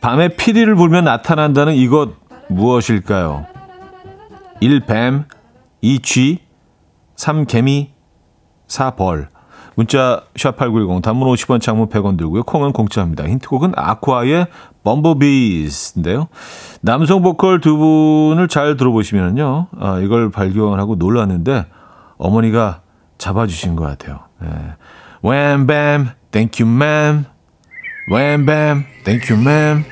[0.00, 2.10] 밤에 피리를 불면 나타난다는 이것
[2.48, 3.46] 무엇일까요?
[4.60, 4.80] 1.
[4.86, 5.24] 뱀
[5.80, 5.98] 2.
[6.00, 6.40] 쥐
[7.16, 7.46] 3.
[7.46, 7.90] 개미
[8.68, 8.92] 4.
[8.92, 9.28] 벌
[9.74, 12.44] 문자 샵8910 단문 50원 장문 100원 들고요.
[12.44, 13.24] 콩은 공짜입니다.
[13.24, 14.46] 힌트곡은 아쿠아의
[14.84, 16.28] 범버비스인데요.
[16.80, 19.68] 남성 보컬 두 분을 잘 들어보시면요.
[19.80, 21.66] 아, 이걸 발견하고 놀랐는데
[22.18, 22.82] 어머니가
[23.18, 24.20] 잡아주신 것 같아요.
[24.40, 24.48] 네.
[26.30, 27.26] Thank you ma'am.
[28.10, 29.84] Wham bam, thank you ma'am.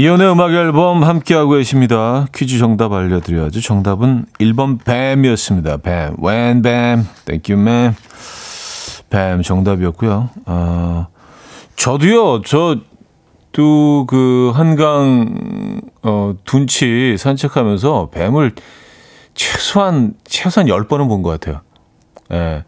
[0.00, 2.26] 이연의 음악 앨범 함께하고 계십니다.
[2.32, 3.60] 퀴즈 정답 알려드려야죠.
[3.60, 5.78] 정답은 1번 뱀이었습니다.
[5.78, 6.14] 뱀.
[6.24, 7.04] When 뱀.
[7.24, 7.96] Thank you, man.
[9.10, 10.30] 뱀 정답이었고요.
[10.46, 11.08] 아,
[11.74, 18.52] 저도요, 저도 그 한강, 어, 둔치 산책하면서 뱀을
[19.34, 21.62] 최소한, 최소한 10번은 본 것 같아요.
[22.30, 22.62] 예.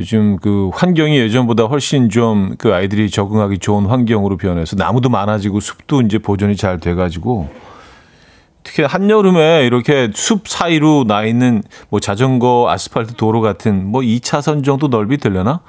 [0.00, 6.00] 요즘 그 환경이 예전보다 훨씬 좀 그 아이들이 적응하기 좋은 환경으로 변해서 나무도 많아지고 숲도
[6.00, 7.48] 이제 보존이 잘 돼가지고
[8.62, 14.88] 특히 한여름에 이렇게 숲 사이로 나 있는 뭐 자전거 아스팔트 도로 같은 뭐 2차선 정도
[14.88, 15.60] 넓이 되려나?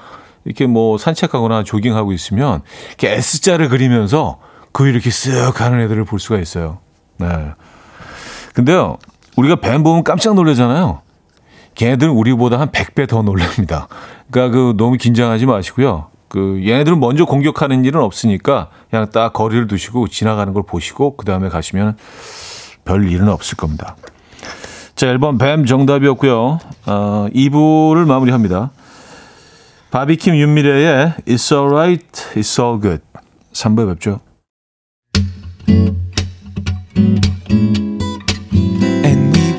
[0.46, 4.40] 이렇게 뭐 산책하거나 조깅하고 있으면 이렇게 S자를 그리면서
[4.72, 6.80] 그 이렇게 쓱 가는 애들을 볼 수가 있어요.
[7.18, 7.28] 네.
[8.54, 8.98] 근데요,
[9.36, 11.02] 우리가 뱀 보면 깜짝 놀라잖아요.
[11.76, 13.88] 걔네들은 우리보다 한 100배 더 놀랍니다.
[14.30, 16.08] 그러니까 그 너무 긴장하지 마시고요.
[16.28, 21.50] 그 얘네들은 먼저 공격하는 일은 없으니까 그냥 딱 거리를 두시고 지나가는 걸 보시고 그 다음에
[21.50, 21.98] 가시면
[22.86, 23.96] 별 일은 없을 겁니다.
[24.96, 26.60] 자, 1번 뱀 정답이었고요.
[26.86, 28.72] 어, 2부를 마무리합니다.
[29.92, 33.02] 바비킴 윤미래의 It's alright, it's all good.
[33.52, 34.22] 3부에 뵙죠.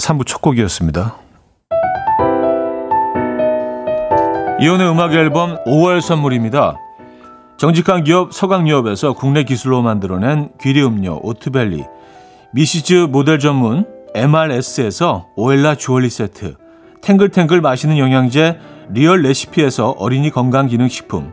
[0.00, 1.16] 3부 첫 곡이었습니다.
[4.60, 6.76] 이혼의 음악 앨범 5월 선물입니다.
[7.56, 11.84] 정직한 기업 서강유업에서 국내 기술로 만들어낸 귀리 음료 오트벨리,
[12.52, 16.56] 미시즈 모델 전문 MRS에서 오엘라 주얼리 세트,
[17.02, 18.58] 탱글탱글 맛있는 영양제
[18.90, 21.32] 리얼 레시피에서 어린이 건강기능식품,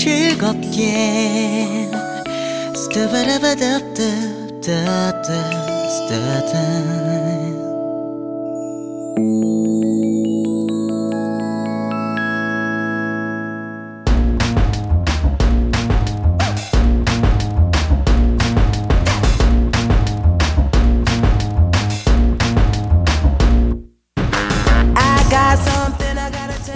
[0.00, 1.90] 즐겁게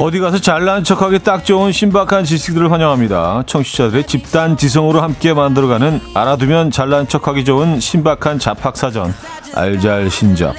[0.05, 3.45] 어디 가서 잘난 척하기 딱 좋은 신박한 지식들을 환영합니다.
[3.47, 9.15] 청취자들의 집단 지성으로 함께 만들어가는 알아두면 잘난 척하기 좋은 신박한 잡학사전
[9.55, 10.55] 알잘신잡.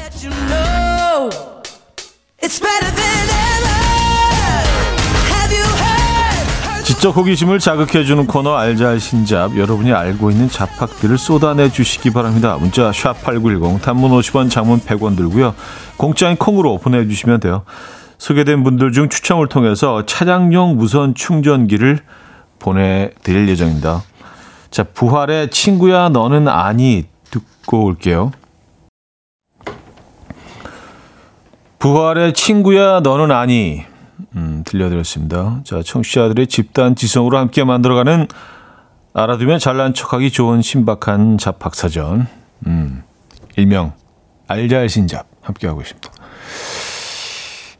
[6.86, 12.58] 지적 호기심을 자극해주는 코너 알잘신잡 여러분이 알고 있는 잡학들을 쏟아내 주시기 바랍니다.
[12.60, 15.54] 문자 샵 8910 단문 50원 장문 100원 들고요.
[15.98, 17.64] 공짜인 콩으로 보내주시면 돼요.
[18.18, 22.00] 소개된 분들 중 추첨을 통해서 차량용 무선 충전기를
[22.60, 24.04] 보내드릴 예정입니다.
[24.72, 28.32] 자, 부활의 친구야 너는 아니 듣고 올게요.
[31.80, 33.84] 부활의 친구야 너는 아니
[34.36, 35.62] 음, 들려드렸습니다.
[35.64, 38.28] 자, 청취자들의 집단 지성으로 함께 만들어가는
[39.14, 42.28] 알아두면 잘난 척하기 좋은 신박한 잡학사전
[42.68, 43.04] 음,
[43.56, 43.94] 일명
[44.48, 46.10] 알잘신잡 함께하고 있습니다.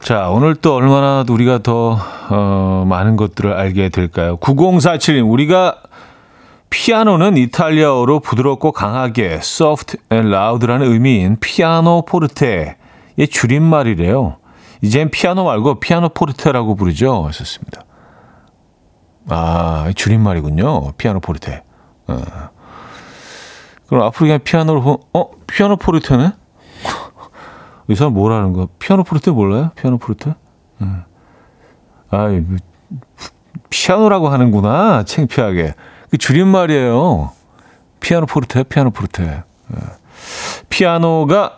[0.06, 1.98] 자, 오늘 또 얼마나 우리가 더,
[2.30, 4.36] 어, 많은 것들을 알게 될까요?
[4.36, 5.82] 9047님, 우리가
[6.70, 12.76] 피아노는 이탈리아어로 부드럽고 강하게, soft and loud라는 의미인 피아노 포르테의
[13.28, 14.36] 줄임말이래요.
[14.80, 17.24] 이젠 피아노 말고 피아노 포르테라고 부르죠.
[17.26, 17.82] 하셨습니다.
[19.28, 20.92] 아, 줄임말이군요.
[20.98, 21.64] 피아노 포르테.
[22.06, 22.22] 어.
[23.88, 25.30] 그럼 앞으로 그냥 피아노로, 어?
[25.48, 26.30] 피아노 포르테네?
[27.88, 28.68] 이 사람 뭐라는 거?
[28.78, 29.70] 피아노 포르테 몰라요?
[29.76, 30.34] 피아노 포르테?
[30.80, 31.04] 음.
[32.10, 32.28] 아,
[33.70, 35.04] 피아노라고 하는구나.
[35.04, 35.74] 창피하게.
[36.10, 37.32] 그 줄임말이에요.
[38.00, 39.24] 피아노 포르테, 피아노 포르테.
[39.24, 39.76] 예.
[40.68, 41.56] 피아노가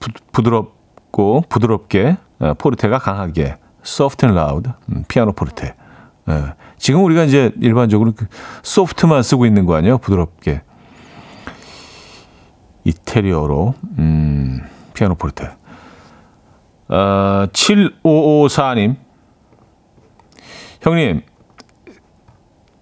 [0.00, 5.74] 부, 부드럽고 부드럽게, 예, 포르테가 강하게, soft and loud, 음, 피아노 포르테.
[6.28, 6.54] 예.
[6.78, 8.26] 지금 우리가 이제 일반적으로 그
[8.62, 9.98] 소프트만 쓰고 있는 거 아니에요?
[9.98, 10.62] 부드럽게.
[12.84, 14.60] 이태리어로, 음,
[14.94, 15.50] 피아노 포르테.
[16.92, 18.96] 어, 7554님.
[20.82, 21.22] 형님,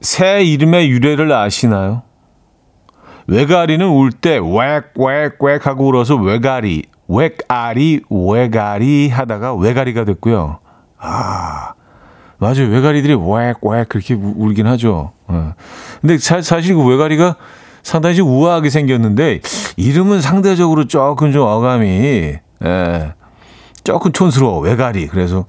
[0.01, 2.03] 새 이름의 유래를 아시나요?
[3.29, 10.59] 외가리는 울 때 웩웩웩 하고 울어서 외가리, 웩아리, 외가리 하다가 외가리가 됐고요.
[10.99, 11.75] 아,
[12.39, 12.67] 맞아요.
[12.69, 15.13] 외가리들이 웩웩 그렇게 울긴 하죠.
[15.29, 15.53] 어.
[16.01, 17.37] 근데 사, 사실 그 외가리가
[17.85, 19.41] 상당히 좀 우아하게 생겼는데
[19.77, 21.87] 이름은 상대적으로 조금 좀 어감이
[22.65, 23.13] 예,
[23.85, 24.61] 조금 촌스러워.
[24.61, 25.07] 외가리.
[25.07, 25.47] 그래서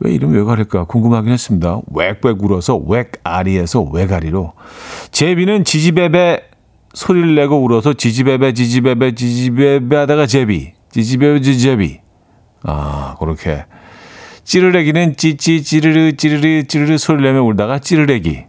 [0.00, 1.80] 왜 이름 외가리일까 궁금하긴 했습니다.
[1.92, 2.80] 웩웩 울어서
[3.24, 4.52] 웩아리에서 외가리로.
[5.10, 6.42] 제비는 지지배배
[6.92, 10.72] 소리를 내고 울어서 지지배배 지지배배 지지배배 하다가 제비.
[10.90, 12.00] 지지배배 지지배비.
[12.64, 13.64] 아, 그렇게.
[14.44, 18.44] 찌르레기는 찌찌 찌르르 찌르르 찌르르 소리를 내며 울다가 찌르레기.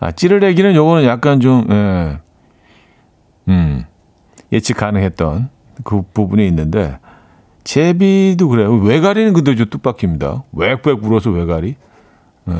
[0.00, 2.18] 아, 찌르레기는 요거는 약간 좀 예.
[3.48, 3.84] 음.
[4.52, 5.50] 예측 가능했던
[5.84, 6.98] 그 부분이 있는데
[7.64, 8.74] 제비도 그래요.
[8.74, 10.44] 외가리는 근데 좀 뜻밖입니다.
[10.52, 11.76] 웩웩 울어서 외가리.
[12.44, 12.54] 네.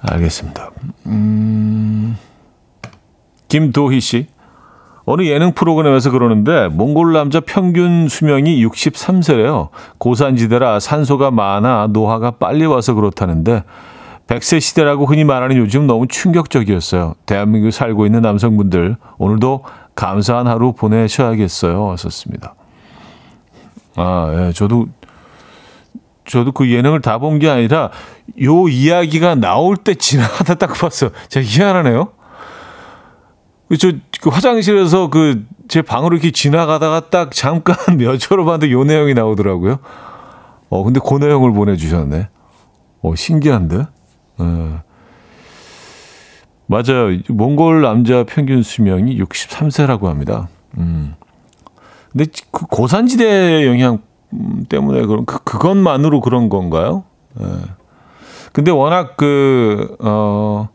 [0.00, 0.70] 알겠습니다.
[1.06, 2.16] 음,
[3.48, 4.26] 김도희 씨.
[5.04, 9.68] 어느 예능 프로그램에서 그러는데 몽골 남자 평균 수명이 63세래요.
[9.98, 13.64] 고산지대라 산소가 많아 노화가 빨리 와서 그렇다는데
[14.28, 17.14] 100세 시대라고 흔히 말하는 요즘 너무 충격적이었어요.
[17.26, 19.64] 대한민국 살고 있는 남성분들 오늘도
[19.96, 21.96] 감사한 하루 보내셔야겠어요.
[21.98, 22.54] 썼습니다.
[23.96, 24.86] 아, 예, 저도
[26.24, 27.90] 저도 그 예능을 다 본 게 아니라
[28.42, 31.10] 요 이야기가 나올 때 지나가다 딱 봤어.
[31.28, 32.12] 제가 희한하네요.
[33.78, 39.14] 저 그 화장실에서 그 제 방으로 이렇게 지나가다가 딱 잠깐 몇 초로 봤는데 요 내용이
[39.14, 39.78] 나오더라고요.
[40.68, 42.28] 어, 근데 그 내용을 보내주셨네.
[43.02, 43.86] 어, 신기한데?
[44.40, 44.44] 예.
[46.66, 47.18] 맞아요.
[47.28, 50.48] 몽골 남자 평균 수명이 63세라고 합니다.
[50.76, 51.14] 음.
[52.12, 53.98] 근데 그 고산지대 영향
[54.68, 57.04] 때문에 그런 그 그것만으로 그런 건가요?
[57.40, 57.44] 예.
[58.52, 60.68] 근데 워낙 그 어.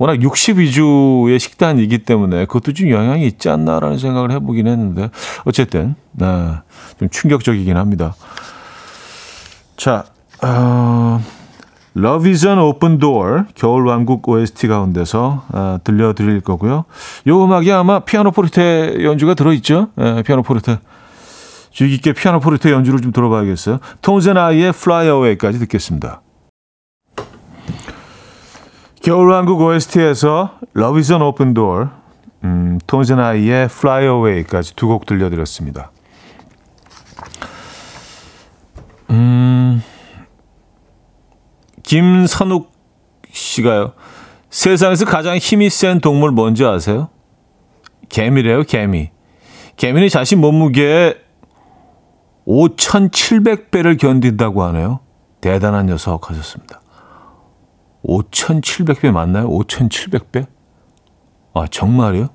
[0.00, 5.10] 워낙 60 위주의 식단이기 때문에 그것도 좀 영향이 있지 않나라는 생각을 해보긴 했는데
[5.44, 6.26] 어쨌든 네,
[6.98, 8.14] 좀 충격적이긴 합니다.
[9.76, 10.06] 자,
[10.42, 11.22] 어,
[11.96, 16.84] Love is an open door 겨울왕국 OST 가운데서 어, 들려드릴 거고요.
[17.26, 19.88] 요 음악이 아마 피아노 포르테 연주가 들어있죠.
[19.98, 20.78] 예, 피아노 포르테.
[21.70, 23.78] 주의 깊게 피아노 포르테 연주를 좀 들어봐야겠어요.
[24.02, 26.20] 톰zen 아이의 Fly Away까지 듣겠습니다.
[29.02, 31.88] 겨울왕국 OST에서 Love is an open door,
[32.44, 35.90] 음, 톰zen 아이의 Fly Away까지 두 곡 들려드렸습니다.
[39.10, 39.82] 음...
[41.90, 42.70] 김선욱
[43.32, 43.94] 씨가요.
[44.48, 47.08] 세상에서 가장 힘이 센 동물 뭔지 아세요?
[48.08, 49.10] 개미래요, 개미.
[49.74, 51.20] 개미는 자신 몸무게
[52.46, 55.00] 5,700배를 견딘다고 하네요.
[55.40, 56.80] 대단한 녀석 하셨습니다.
[58.04, 59.48] 5,700배 맞나요?
[59.48, 60.46] 5,700배?
[61.54, 62.28] 아, 정말이요?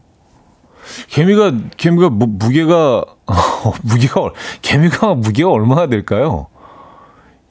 [1.08, 3.06] 개미가, 개미가 무, 무게가,
[3.84, 4.32] 무게가,
[4.62, 6.48] 개미가 무게가 얼마나 될까요?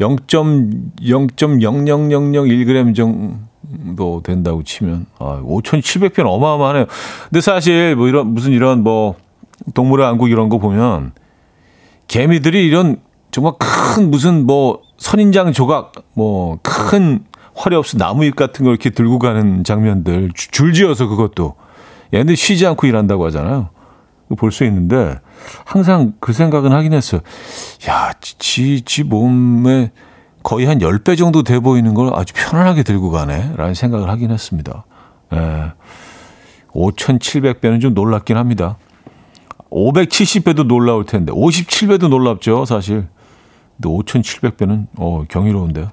[0.01, 6.87] 0.0.00001g 정도 된다고 치면, 아, 5,700배는 어마어마하네요.
[7.31, 9.15] 근데 사실 뭐 이런, 무슨 이런 뭐,
[9.75, 11.13] 동물의 왕국 이런 거 보면,
[12.09, 12.97] 개미들이 이런
[13.31, 17.25] 정말 큰 무슨 뭐 선인장 조각, 뭐 큰
[17.57, 21.55] 화려 없이 나무잎 같은 걸 이렇게 들고 가는 장면들 줄지어서 그것도
[22.13, 23.69] 얘네들 쉬지 않고 일한다고 하잖아요.
[24.37, 25.21] 볼 수 있는데
[25.65, 27.21] 항상 그 생각은 하긴 했어요.
[27.89, 29.93] 야, 지, 지 몸에
[30.43, 33.55] 거의 한 10배 정도 돼 보이는 걸 아주 편안하게 들고 가네.
[33.57, 34.85] 라는 생각을 하긴 했습니다.
[35.33, 35.73] 예.
[36.73, 38.77] 5,700배는 좀 놀랍긴 합니다.
[39.71, 43.09] 570배도 놀라울 텐데, 57배도 놀랍죠, 사실.
[43.77, 45.91] 근데 5,700배는, 어, 경이로운데요.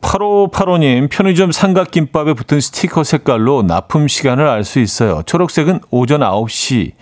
[0.00, 5.22] 8585님, 편의점 삼각김밥에 붙은 스티커 색깔로 납품 시간을 알 수 있어요.
[5.24, 6.92] 초록색은 오전 9시,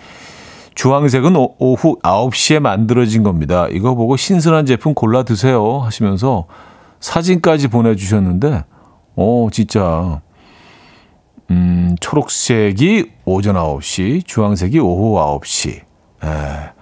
[0.75, 3.69] 주황색은 오, 오후 9시에 만들어진 겁니다.
[3.71, 5.79] 이거 보고 신선한 제품 골라 드세요.
[5.79, 6.47] 하시면서
[7.01, 8.65] 사진까지 보내주셨는데,
[9.17, 10.21] 어, 진짜.
[11.51, 15.71] 음, 초록색이 오전 9시, 주황색이 오후 9시.
[15.71, 16.75] 에.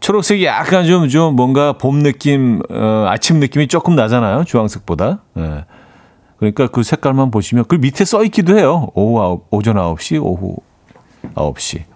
[0.00, 4.44] 초록색이 약간 좀, 좀 뭔가 봄 느낌, 어, 아침 느낌이 조금 나잖아요.
[4.44, 5.22] 주황색보다.
[5.38, 5.64] 예.
[6.38, 8.88] 그러니까 그 색깔만 보시면 그 밑에 써 있기도 해요.
[8.94, 10.56] 오후 9, 오전 9시, 오후
[11.34, 11.95] 9시.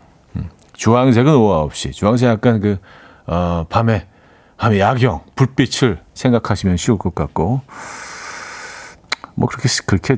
[0.81, 0.83] 음.
[0.83, 1.93] 주황색은 오후 9시.
[1.93, 2.79] 주황색 약간 그,
[3.27, 4.07] 어, 밤에,
[4.57, 7.61] 밤에 야경, 불빛을 생각하시면 쉬울 것 같고.
[9.35, 10.17] 뭐 그렇게, 그렇게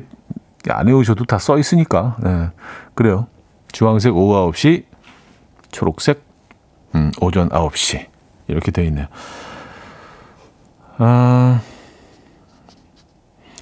[0.69, 2.15] 안 해오셔도 다 써 있으니까.
[2.23, 2.49] 네.
[2.95, 3.27] 그래요.
[3.73, 4.85] 주황색 오후 9시,
[5.71, 6.23] 초록색
[6.95, 8.07] 음, 오전 9시.
[8.47, 9.07] 이렇게 되어 있네요.
[10.97, 11.59] 아,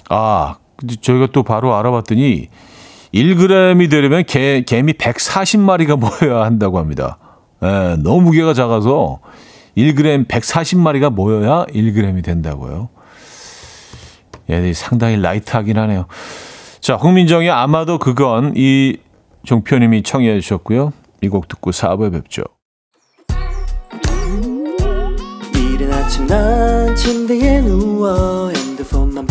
[0.08, 0.56] 아,
[1.00, 2.48] 저희가 또 바로 알아봤더니
[3.14, 7.18] 1g이 되려면 개, 개미 140마리가 모여야 한다고 합니다.
[7.62, 9.20] 예, 너무 무게가 작아서
[9.76, 12.88] 1g 140마리가 모여야 1g이 된다고요.
[14.50, 16.06] 얘들이 상당히 라이트하긴 하네요.
[16.80, 18.96] 자, 홍민정의 아마도 그건 이
[19.44, 20.92] 종표님이 청해 주셨고요.
[21.22, 22.42] 이 곡 듣고 4부에 뵙죠.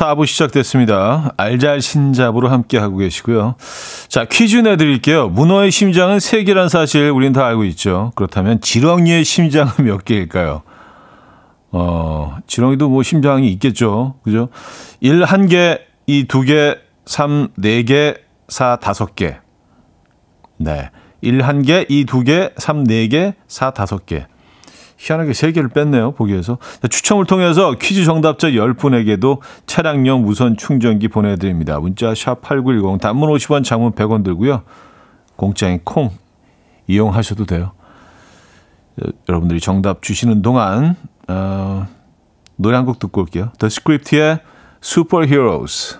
[0.00, 1.34] 4부 시작됐습니다.
[1.36, 3.56] 알잘신잡으로 함께하고 계시고요.
[4.08, 5.28] 자, 퀴즈 내드릴게요.
[5.28, 8.12] 문어의 심장은 3개란 사실 우린 다 알고 있죠.
[8.14, 10.62] 그렇다면 지렁이의 심장은 몇 개일까요?
[11.72, 14.14] 어, 지렁이도 뭐 심장이 있겠죠.
[14.22, 14.48] 그죠?
[15.00, 18.16] 1, 1개, 2, 2개, 3, 4개,
[18.48, 19.38] 4, 5개.
[20.56, 20.90] 네.
[21.20, 24.24] 1, 1개, 2, 2개, 3, 4개, 4, 5개.
[25.00, 26.12] 희한하게 3개를 뺐네요.
[26.12, 26.58] 보기에서.
[26.90, 31.80] 추첨을 통해서 퀴즈 정답자 10분에게도 차량용 무선 충전기 보내드립니다.
[31.80, 34.62] 문자 샵 8910 단문 50원 장문 100원 들고요.
[35.36, 36.10] 공짜인 콩
[36.86, 37.72] 이용하셔도 돼요.
[39.28, 40.96] 여러분들이 정답 주시는 동안
[41.28, 41.86] 어,
[42.56, 43.52] 노래 한 곡 듣고 올게요.
[43.58, 44.40] The Script의
[44.82, 45.98] Superheroes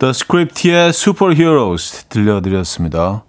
[0.00, 3.22] The Script의 Superheroes 들려드렸습니다.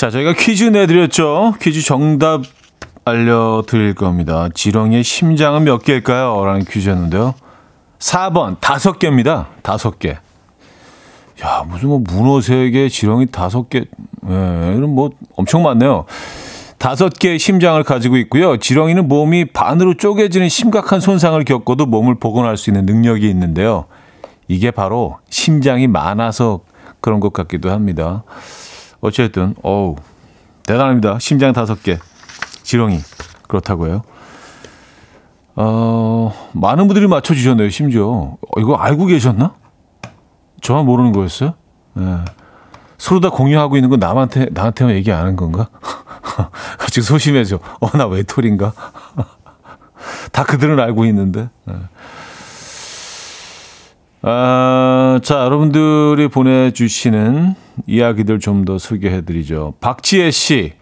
[0.00, 1.52] 자, 저희가 퀴즈 내드렸죠.
[1.60, 2.40] 퀴즈 정답
[3.04, 4.48] 알려드릴 겁니다.
[4.54, 6.42] 지렁이의 심장은 몇 개일까요?
[6.42, 7.34] 라는 퀴즈였는데요.
[7.98, 9.48] 4번, 5개입니다.
[9.62, 10.16] 5개.
[11.44, 13.88] 야, 무슨 뭐 문어 3개, 지렁이 5개.
[14.30, 16.06] 예, 이런 뭐 엄청 많네요.
[16.78, 18.56] 다섯 개의 심장을 가지고 있고요.
[18.56, 23.84] 지렁이는 몸이 반으로 쪼개지는 심각한 손상을 겪어도 몸을 복원할 수 있는 능력이 있는데요.
[24.48, 26.60] 이게 바로 심장이 많아서
[27.02, 28.24] 그런 것 같기도 합니다.
[29.00, 29.96] 어쨌든 어우
[30.66, 31.18] 대단합니다.
[31.18, 31.98] 심장 다섯 개
[32.62, 32.98] 지렁이
[33.48, 34.02] 그렇다고요.
[35.56, 37.70] 어 많은 분들이 맞춰주셨네요.
[37.70, 39.54] 심지어 어, 이거 알고 계셨나?
[40.62, 41.54] 저만 모르는 거였어요?
[41.94, 42.18] 네.
[42.98, 45.68] 서로 다 공유하고 있는 건 남한테 나한테만 얘기 안 한 건가?
[46.78, 47.58] 갑자기 소심해져.
[47.80, 48.72] 어 나 외톨인가?
[50.32, 51.48] 다 그들은 알고 있는데.
[51.64, 51.74] 네.
[54.22, 57.54] 아, 자, 여러분들이 보내주시는
[57.86, 59.74] 이야기들 좀 더 소개해드리죠.
[59.80, 60.74] 박지혜 씨.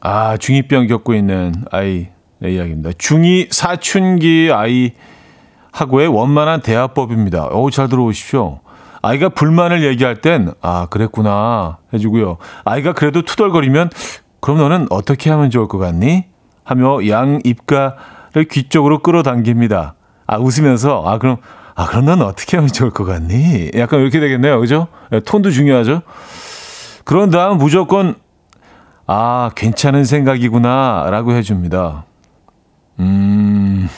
[0.00, 2.06] 아, 중2병 겪고 있는 아이
[2.42, 2.90] 이야기입니다.
[2.90, 7.48] 중2 사춘기 아이하고의 원만한 대화법입니다.
[7.48, 8.60] 오, 잘 들어오십시오.
[9.02, 11.78] 아이가 불만을 얘기할 땐, 아, 그랬구나.
[11.92, 12.36] 해주고요.
[12.64, 13.90] 아이가 그래도 투덜거리면,
[14.40, 16.26] 그럼 너는 어떻게 하면 좋을 것 같니?
[16.62, 19.94] 하며 양 입가를 귀 쪽으로 끌어당깁니다.
[20.26, 21.38] 아, 웃으면서, 아, 그럼,
[21.74, 23.70] 아, 그럼 넌 어떻게 하면 좋을 것 같니?
[23.76, 24.60] 약간 이렇게 되겠네요.
[24.60, 24.88] 그죠?
[25.10, 26.02] 네, 톤도 중요하죠.
[27.04, 28.14] 그런 다음 무조건,
[29.06, 31.08] 아, 괜찮은 생각이구나.
[31.10, 32.04] 라고 해줍니다.
[33.00, 33.88] 음,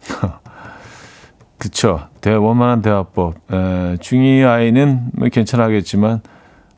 [1.58, 2.08] 그쵸.
[2.20, 3.34] 대, 원만한 대화법.
[3.52, 6.20] 에, 중2 아이는 뭐 괜찮아하겠지만,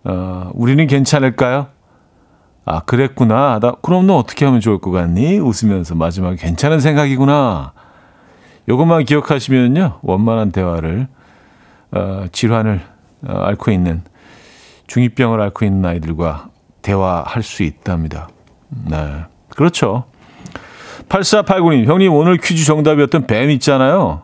[0.04, 1.68] 어, 우리는 괜찮을까요?
[2.66, 3.58] 아, 그랬구나.
[3.60, 5.38] 나, 그럼 너 어떻게 하면 좋을 것 같니?
[5.38, 7.73] 웃으면서 마지막에 괜찮은 생각이구나.
[8.68, 10.00] 요것만 기억하시면요.
[10.02, 11.08] 원만한 대화를,
[11.92, 12.80] 어, 질환을
[13.26, 14.02] 어, 앓고 있는,
[14.86, 16.48] 중2병을 앓고 있는 아이들과
[16.82, 18.28] 대화할 수 있답니다.
[18.68, 19.24] 네.
[19.50, 20.04] 그렇죠.
[21.08, 24.22] 8489님, 형님 오늘 퀴즈 정답이었던 뱀 있잖아요.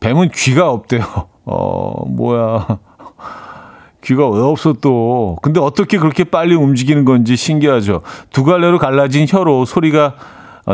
[0.00, 1.02] 뱀은 귀가 없대요.
[1.44, 2.66] 어, 뭐야.
[4.02, 5.36] 귀가 왜 없어 또.
[5.42, 8.02] 근데 어떻게 그렇게 빨리 움직이는 건지 신기하죠.
[8.30, 10.14] 두 갈래로 갈라진 혀로 소리가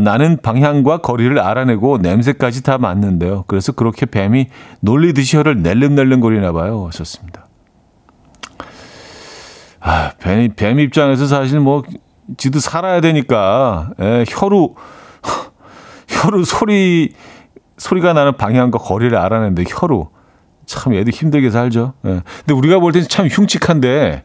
[0.00, 3.44] 나는 방향과 거리를 알아내고 냄새까지 다 맡는데요.
[3.46, 4.46] 그래서 그렇게 뱀이
[4.80, 6.86] 놀리듯이 혀를 낼름낼름 거리나 봐요.
[6.86, 7.46] 하셨습니다.
[9.80, 11.82] 아, 뱀, 뱀 입장에서 사실 뭐,
[12.36, 14.76] 지도 살아야 되니까, 에, 혀로,
[16.08, 17.12] 혀로 소리,
[17.76, 20.10] 소리가 나는 방향과 거리를 알아내는데 혀로.
[20.64, 21.94] 참 얘도 힘들게 살죠.
[22.06, 22.22] 예.
[22.38, 24.22] 근데 우리가 볼 때는 참 흉측한데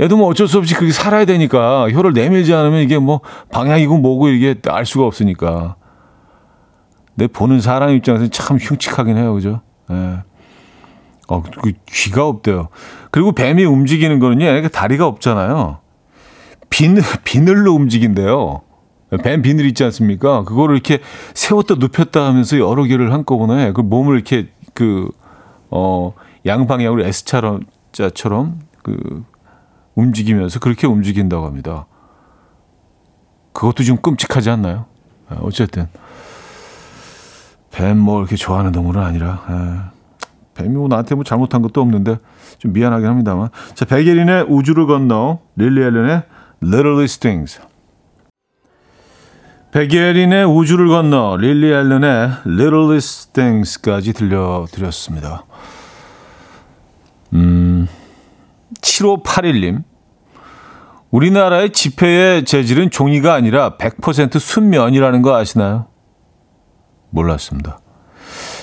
[0.00, 3.20] 얘도 뭐 어쩔 수 없이 그게 살아야 되니까 혀를 내밀지 않으면 이게 뭐
[3.50, 5.76] 방향이고 뭐고 이게 알 수가 없으니까.
[7.14, 9.34] 내 보는 사람 입장에서는 참 흉측하긴 해요.
[9.34, 9.60] 그죠?
[9.90, 10.22] 예.
[11.28, 12.68] 어, 그 귀가 없대요.
[13.10, 15.78] 그리고 뱀이 움직이는 거는요, 얘가 다리가 없잖아요.
[16.70, 18.62] 비늘, 비늘로 움직인대요.
[19.22, 20.42] 뱀 비늘 있지 않습니까?
[20.44, 21.00] 그거를 이렇게
[21.34, 25.10] 세웠다 눕혔다 하면서 여러 개를 한꺼번에 그 몸을 이렇게 그,
[25.70, 26.14] 어,
[26.46, 29.22] 양방향으로 S처럼, S자처럼 그
[29.94, 31.86] 움직이면서 그렇게 움직인다고 합니다.
[33.52, 34.86] 그것도 좀 끔찍하지 않나요?
[35.28, 35.88] 아, 어쨌든.
[37.70, 39.92] 뱀 뭐 이렇게 좋아하는 동물은 아니라, 에,
[40.54, 42.18] 뱀이 뭐 나한테 뭐 잘못한 것도 없는데
[42.58, 43.48] 좀 미안하긴 합니다만.
[43.74, 46.22] 자, 백예린의 우주를 건너, 릴리 앨런의
[46.62, 47.60] Littlest Things.
[49.72, 55.44] 백예린의 우주를 건너 릴리 앨런의 Littlest Things까지 들려드렸습니다.
[57.32, 57.88] 음,
[58.80, 59.82] 7581님.
[61.10, 65.86] 우리나라의 지폐의 재질은 종이가 아니라 100% 순면이라는 거 아시나요?
[67.10, 67.78] 몰랐습니다.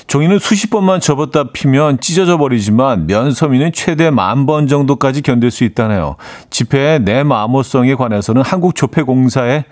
[0.07, 6.15] 종이는 수십 번만 접었다 피면 찢어져 버리지만 면섬이는 최대 만 번 정도까지 견딜 수 있다네요.
[6.49, 9.65] 지폐의 내마모성에 관해서는 한국 조폐공사의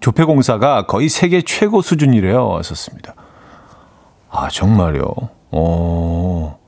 [0.00, 2.56] 조폐공사가 거의 세계 최고 수준이래요.
[2.56, 3.14] 하셨습니다.
[4.30, 5.04] 아 정말요.
[5.50, 6.58] 어.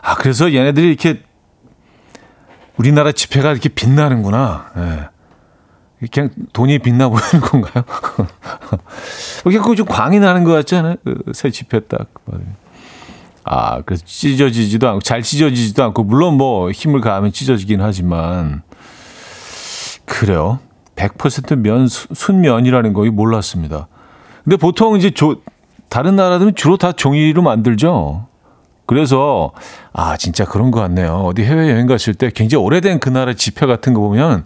[0.00, 1.22] 아 그래서 얘네들이 이렇게
[2.76, 4.70] 우리나라 지폐가 이렇게 빛나는구나.
[4.76, 6.08] 예.
[6.10, 7.84] 그냥 돈이 빛나 보이는 건가요?
[9.46, 10.96] 이게 그좀 광이 나는 것 같지 않아요?
[11.26, 12.08] 그새 지폐 딱.
[13.44, 18.62] 아, 그래서 찢어지지도 않고, 잘 찢어지지도 않고, 물론 뭐 힘을 가하면 찢어지긴 하지만,
[20.04, 20.60] 그래요.
[20.94, 23.88] 100% 면, 순면이라는 거 몰랐습니다.
[24.44, 25.40] 근데 보통 이제 조,
[25.88, 28.28] 다른 나라들은 주로 다 종이로 만들죠.
[28.92, 29.52] 그래서,
[29.94, 31.12] 아, 진짜 그런 것 같네요.
[31.24, 34.44] 어디 해외 여행 갔을 때 굉장히 오래된 그 나라 지폐 같은 거 보면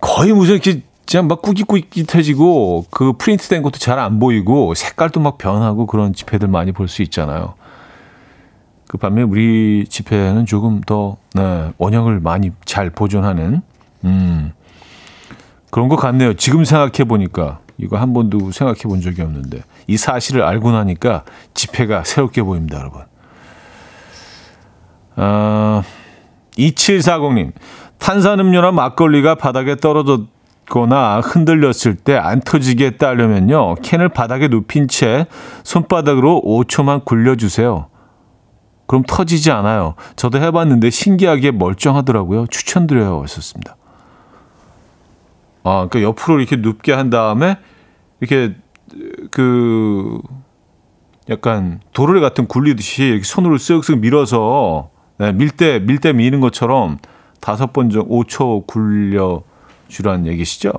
[0.00, 5.38] 거의 무슨 이렇게 그냥 막 꾸깃꾸깃해지고 그 프린트 된 것도 잘 안 보이고 색깔도 막
[5.38, 7.54] 변하고 그런 지폐들 많이 볼 수 있잖아요.
[8.88, 13.62] 그 반면 우리 지폐는 조금 더 네, 원형을 많이 잘 보존하는
[14.04, 14.52] 음,
[15.70, 16.34] 그런 것 같네요.
[16.34, 21.24] 지금 생각해 보니까 이거 한 번도 생각해 본 적이 없는데 이 사실을 알고 나니까
[21.54, 23.02] 지폐가 새롭게 보입니다, 여러분.
[25.16, 25.82] 아,
[26.56, 27.52] 2740님
[27.98, 30.22] 탄산음료나 막걸리가 바닥에 떨어졌
[30.68, 33.76] 거나 흔들렸을 때 안 터지게 따려면요.
[33.82, 35.26] 캔을 바닥에 눕힌 채
[35.62, 37.88] 손바닥으로 5초만 굴려주세요.
[38.86, 39.94] 그럼 터지지 않아요.
[40.16, 42.46] 저도 해봤는데 신기하게 멀쩡하더라고요.
[42.46, 43.22] 추천드려요.
[43.22, 43.76] 하셨습니다.
[45.64, 47.56] 아, 그러니까 옆으로 이렇게 눕게 한 다음에
[48.20, 48.54] 이렇게
[49.30, 50.20] 그
[51.30, 56.98] 약간 도르래 같은 굴리듯이 이렇게 손으로 쓱쓱 밀어서 네, 밀대 밀대 미는 것처럼
[57.40, 59.42] 다섯 번 정도 5초 굴려
[59.88, 60.70] 주란 얘기시죠?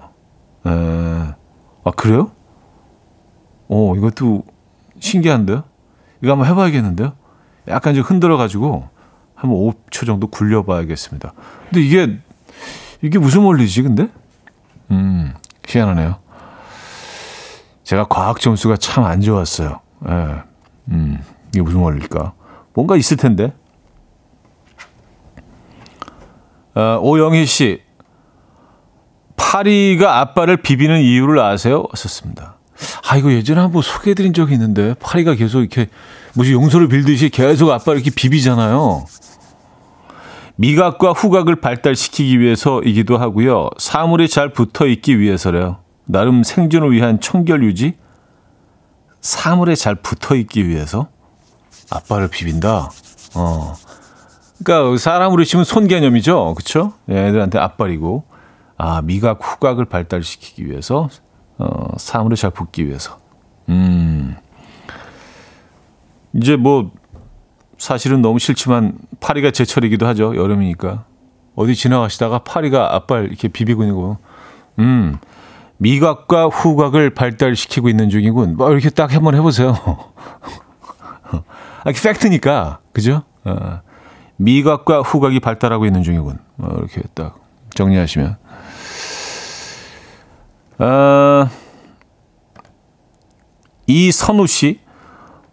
[0.66, 2.32] 에, 아, 그래요?
[3.68, 4.44] 오, 이것도
[5.00, 5.64] 신기한데요?
[6.22, 7.14] 이거 한번 해봐야겠는데요?
[7.68, 8.90] 약간 좀 흔들어 가지고
[9.36, 11.34] 한번 5초 정도 굴려봐야겠습니다.
[11.70, 12.20] 근데 이게,
[13.02, 14.10] 이게 무슨 원리지, 근데?
[14.92, 15.34] 음,
[15.68, 16.18] 희한하네요.
[17.84, 19.80] 제가 과학 점수가 참 안 좋았어요.
[20.10, 20.36] 예.
[20.90, 21.20] 음,
[21.50, 22.34] 이게 무슨 원리일까?
[22.74, 23.54] 뭔가 있을 텐데.
[26.76, 27.82] 어, 오영희 씨,
[29.38, 31.86] 파리가 아빠를 비비는 이유를 아세요?
[31.96, 32.58] 썼습니다.
[33.08, 35.88] 아, 이거 예전에 한번 소개해드린 적이 있는데, 파리가 계속 이렇게,
[36.34, 39.06] 무슨 용서를 빌듯이 계속 아빠를 이렇게 비비잖아요.
[40.58, 43.70] 미각과 후각을 발달시키기 위해서이기도 하고요.
[43.78, 45.80] 사물에 잘 붙어 있기 위해서래요.
[46.06, 47.98] 나름 생존을 위한 청결 유지?
[49.22, 51.08] 사물에 잘 붙어 있기 위해서?
[51.90, 52.90] 아빠를 비빈다?
[53.36, 53.74] 어.
[54.64, 56.54] 그러니까 사람으로 치면 손 개념이죠.
[56.56, 56.94] 그렇죠?
[57.10, 58.24] 애들한테 앞발이고
[58.78, 61.10] 아, 미각 후각을 발달시키기 위해서
[61.58, 63.18] 어, 사물을 잘 붙기 위해서.
[63.70, 64.36] 음.
[66.34, 66.92] 이제 뭐
[67.78, 70.36] 사실은 너무 싫지만 파리가 제철이기도 하죠.
[70.36, 71.06] 여름이니까.
[71.56, 74.18] 어디 지나가시다가 파리가 앞발 이렇게 비비고 있는 거.
[74.80, 75.18] 음.
[75.78, 78.58] 미각과 후각을 발달시키고 있는 중이군.
[78.58, 79.76] 뭐 이렇게 딱 한번 해 보세요.
[81.32, 82.80] 아, 팩트니까.
[82.92, 83.24] 그죠?
[83.44, 83.82] 어.
[84.38, 86.40] 미각과 후각이 발달하고 있는 중이군.
[86.56, 87.40] 뭐 이렇게 딱
[87.74, 88.38] 정리하시면.
[90.78, 91.50] 아,
[93.88, 94.80] 이선우 씨.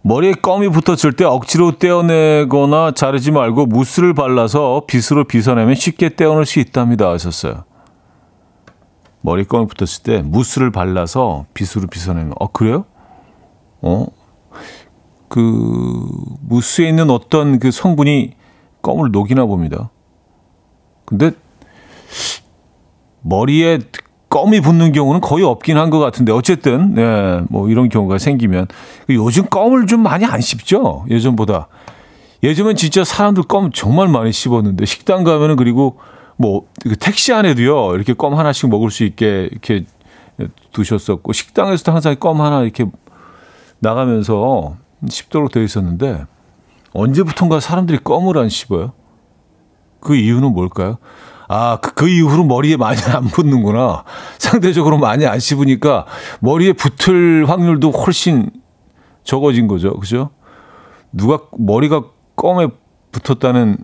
[0.05, 6.59] 머리에 껌이 붙었을 때 억지로 떼어내거나 자르지 말고 무스를 발라서 빗으로 빗어내면 쉽게 떼어낼 수
[6.59, 7.09] 있답니다.
[7.11, 7.65] 하셨어요.
[9.21, 12.35] 머리 껌이 붙었을 때 무스를 발라서 빗으로 빗어내면.
[12.41, 12.85] 어, 그래요?
[13.81, 14.07] 어?
[15.29, 16.09] 그,
[16.41, 18.35] 무스에 있는 어떤 그 성분이
[18.83, 19.91] 껌을 녹이나 봅니다.
[21.05, 21.31] 근데
[23.23, 23.79] 머리에
[24.29, 28.67] 껌이 붙는 경우는 거의 없긴 한 것 같은데 어쨌든 네, 뭐 이런 경우가 생기면.
[29.11, 31.07] 요즘 껌을 좀 많이 안 씹죠?
[31.11, 31.69] 예전보다.
[32.43, 35.99] 예전엔 진짜 사람들 껌 정말 많이 씹었는데 식당 가면은 그리고
[36.37, 36.67] 뭐
[36.99, 39.85] 택시 안에도요 이렇게 껌 하나씩 먹을 수 있게 이렇게
[40.73, 42.87] 두셨었고 식당에서도 항상 껌 하나 이렇게
[43.79, 44.77] 나가면서
[45.09, 46.25] 씹도록 되어 있었는데
[46.93, 48.93] 언제부턴가 사람들이 껌을 안 씹어요?
[50.01, 50.99] 그 이유는 뭘까요?
[51.49, 54.05] 아, 그, 그 이후로 머리에 많이 안 붙는구나.
[54.39, 56.07] 상대적으로 많이 안 씹으니까
[56.41, 58.51] 머리에 붙을 확률도 훨씬
[59.25, 59.99] 적어진 거죠.
[59.99, 60.31] 그죠?
[61.13, 62.05] 누가 머리가
[62.37, 62.69] 껌에
[63.13, 63.79] 붙었다는,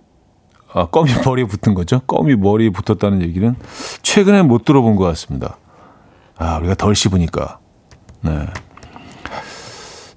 [0.72, 2.00] 아, 껌이 머리에 붙은 거죠.
[2.06, 3.54] 껌이 머리에 붙었다는 얘기는
[4.02, 5.58] 최근에 못 들어본 것 같습니다.
[6.38, 7.58] 아, 우리가 덜 씹으니까.
[8.22, 8.46] 네.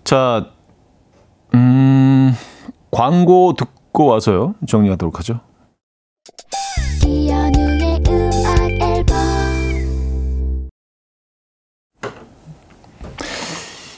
[0.03, 0.47] 자,
[1.53, 1.80] 음,
[2.91, 4.55] 광고 듣고 와서요.
[4.67, 5.39] 정리하도록 하죠.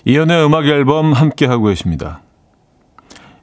[0.06, 2.22] 이연의 음악 앨범 함께 하고 계십니다.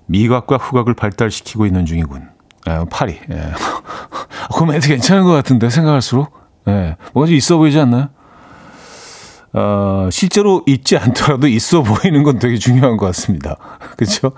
[0.07, 2.29] 미각과 후각을 발달시키고 있는 중이군.
[2.67, 3.19] 아, 파리.
[3.31, 3.53] 예.
[4.57, 6.33] 그 멘트 괜찮은 것 같은데 생각할수록
[6.69, 6.97] 예.
[7.15, 8.09] 좀 있어 보이지 않나요?
[9.53, 13.57] 어, 실제로 있지 않더라도 있어 보이는 건 되게 중요한 것 같습니다.
[13.97, 14.33] 그렇죠?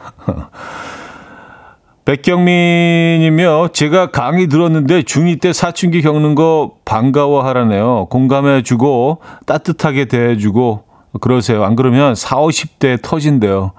[2.04, 8.06] 백경민이며 제가 강의 들었는데 중2 때 사춘기 겪는 거 반가워하라네요.
[8.06, 10.84] 공감해주고 따뜻하게 대해주고
[11.20, 11.62] 그러세요.
[11.64, 13.72] 안 그러면 4, 50대 터진대요.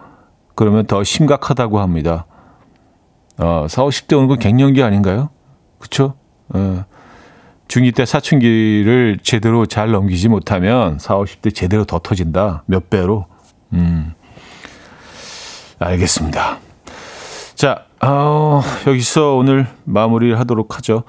[0.56, 2.26] 그러면 더 심각하다고 합니다.
[3.38, 5.30] 어, 4, 50대 오는 건 갱년기 아닌가요?
[5.80, 6.14] 그쵸?
[6.50, 6.86] 어,
[7.68, 12.64] 중2 때 사춘기를 제대로 잘 넘기지 못하면 4, 50대 제대로 더 터진다.
[12.68, 13.26] 몇 배로.
[13.74, 14.14] 음.
[15.80, 16.60] 알겠습니다.
[17.56, 21.04] 자, 어, 여기서 오늘 마무리 하도록 하죠.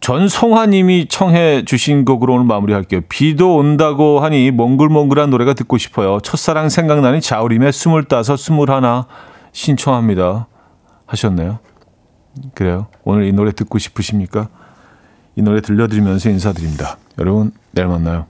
[0.00, 3.00] 전송화님이 청해 주신 곡으로 오늘 마무리할게요.
[3.08, 6.20] 비도 온다고 하니 몽글몽글한 노래가 듣고 싶어요.
[6.20, 9.06] 첫사랑 생각나는 자우림의 스물다섯, 스물하나
[9.52, 10.46] 신청합니다.
[11.06, 11.58] 하셨네요.
[12.54, 12.86] 그래요.
[13.04, 14.48] 오늘 이 노래 듣고 싶으십니까?
[15.34, 16.98] 이 노래 들려드리면서 인사드립니다.
[17.18, 18.26] 여러분, 내일 만나요.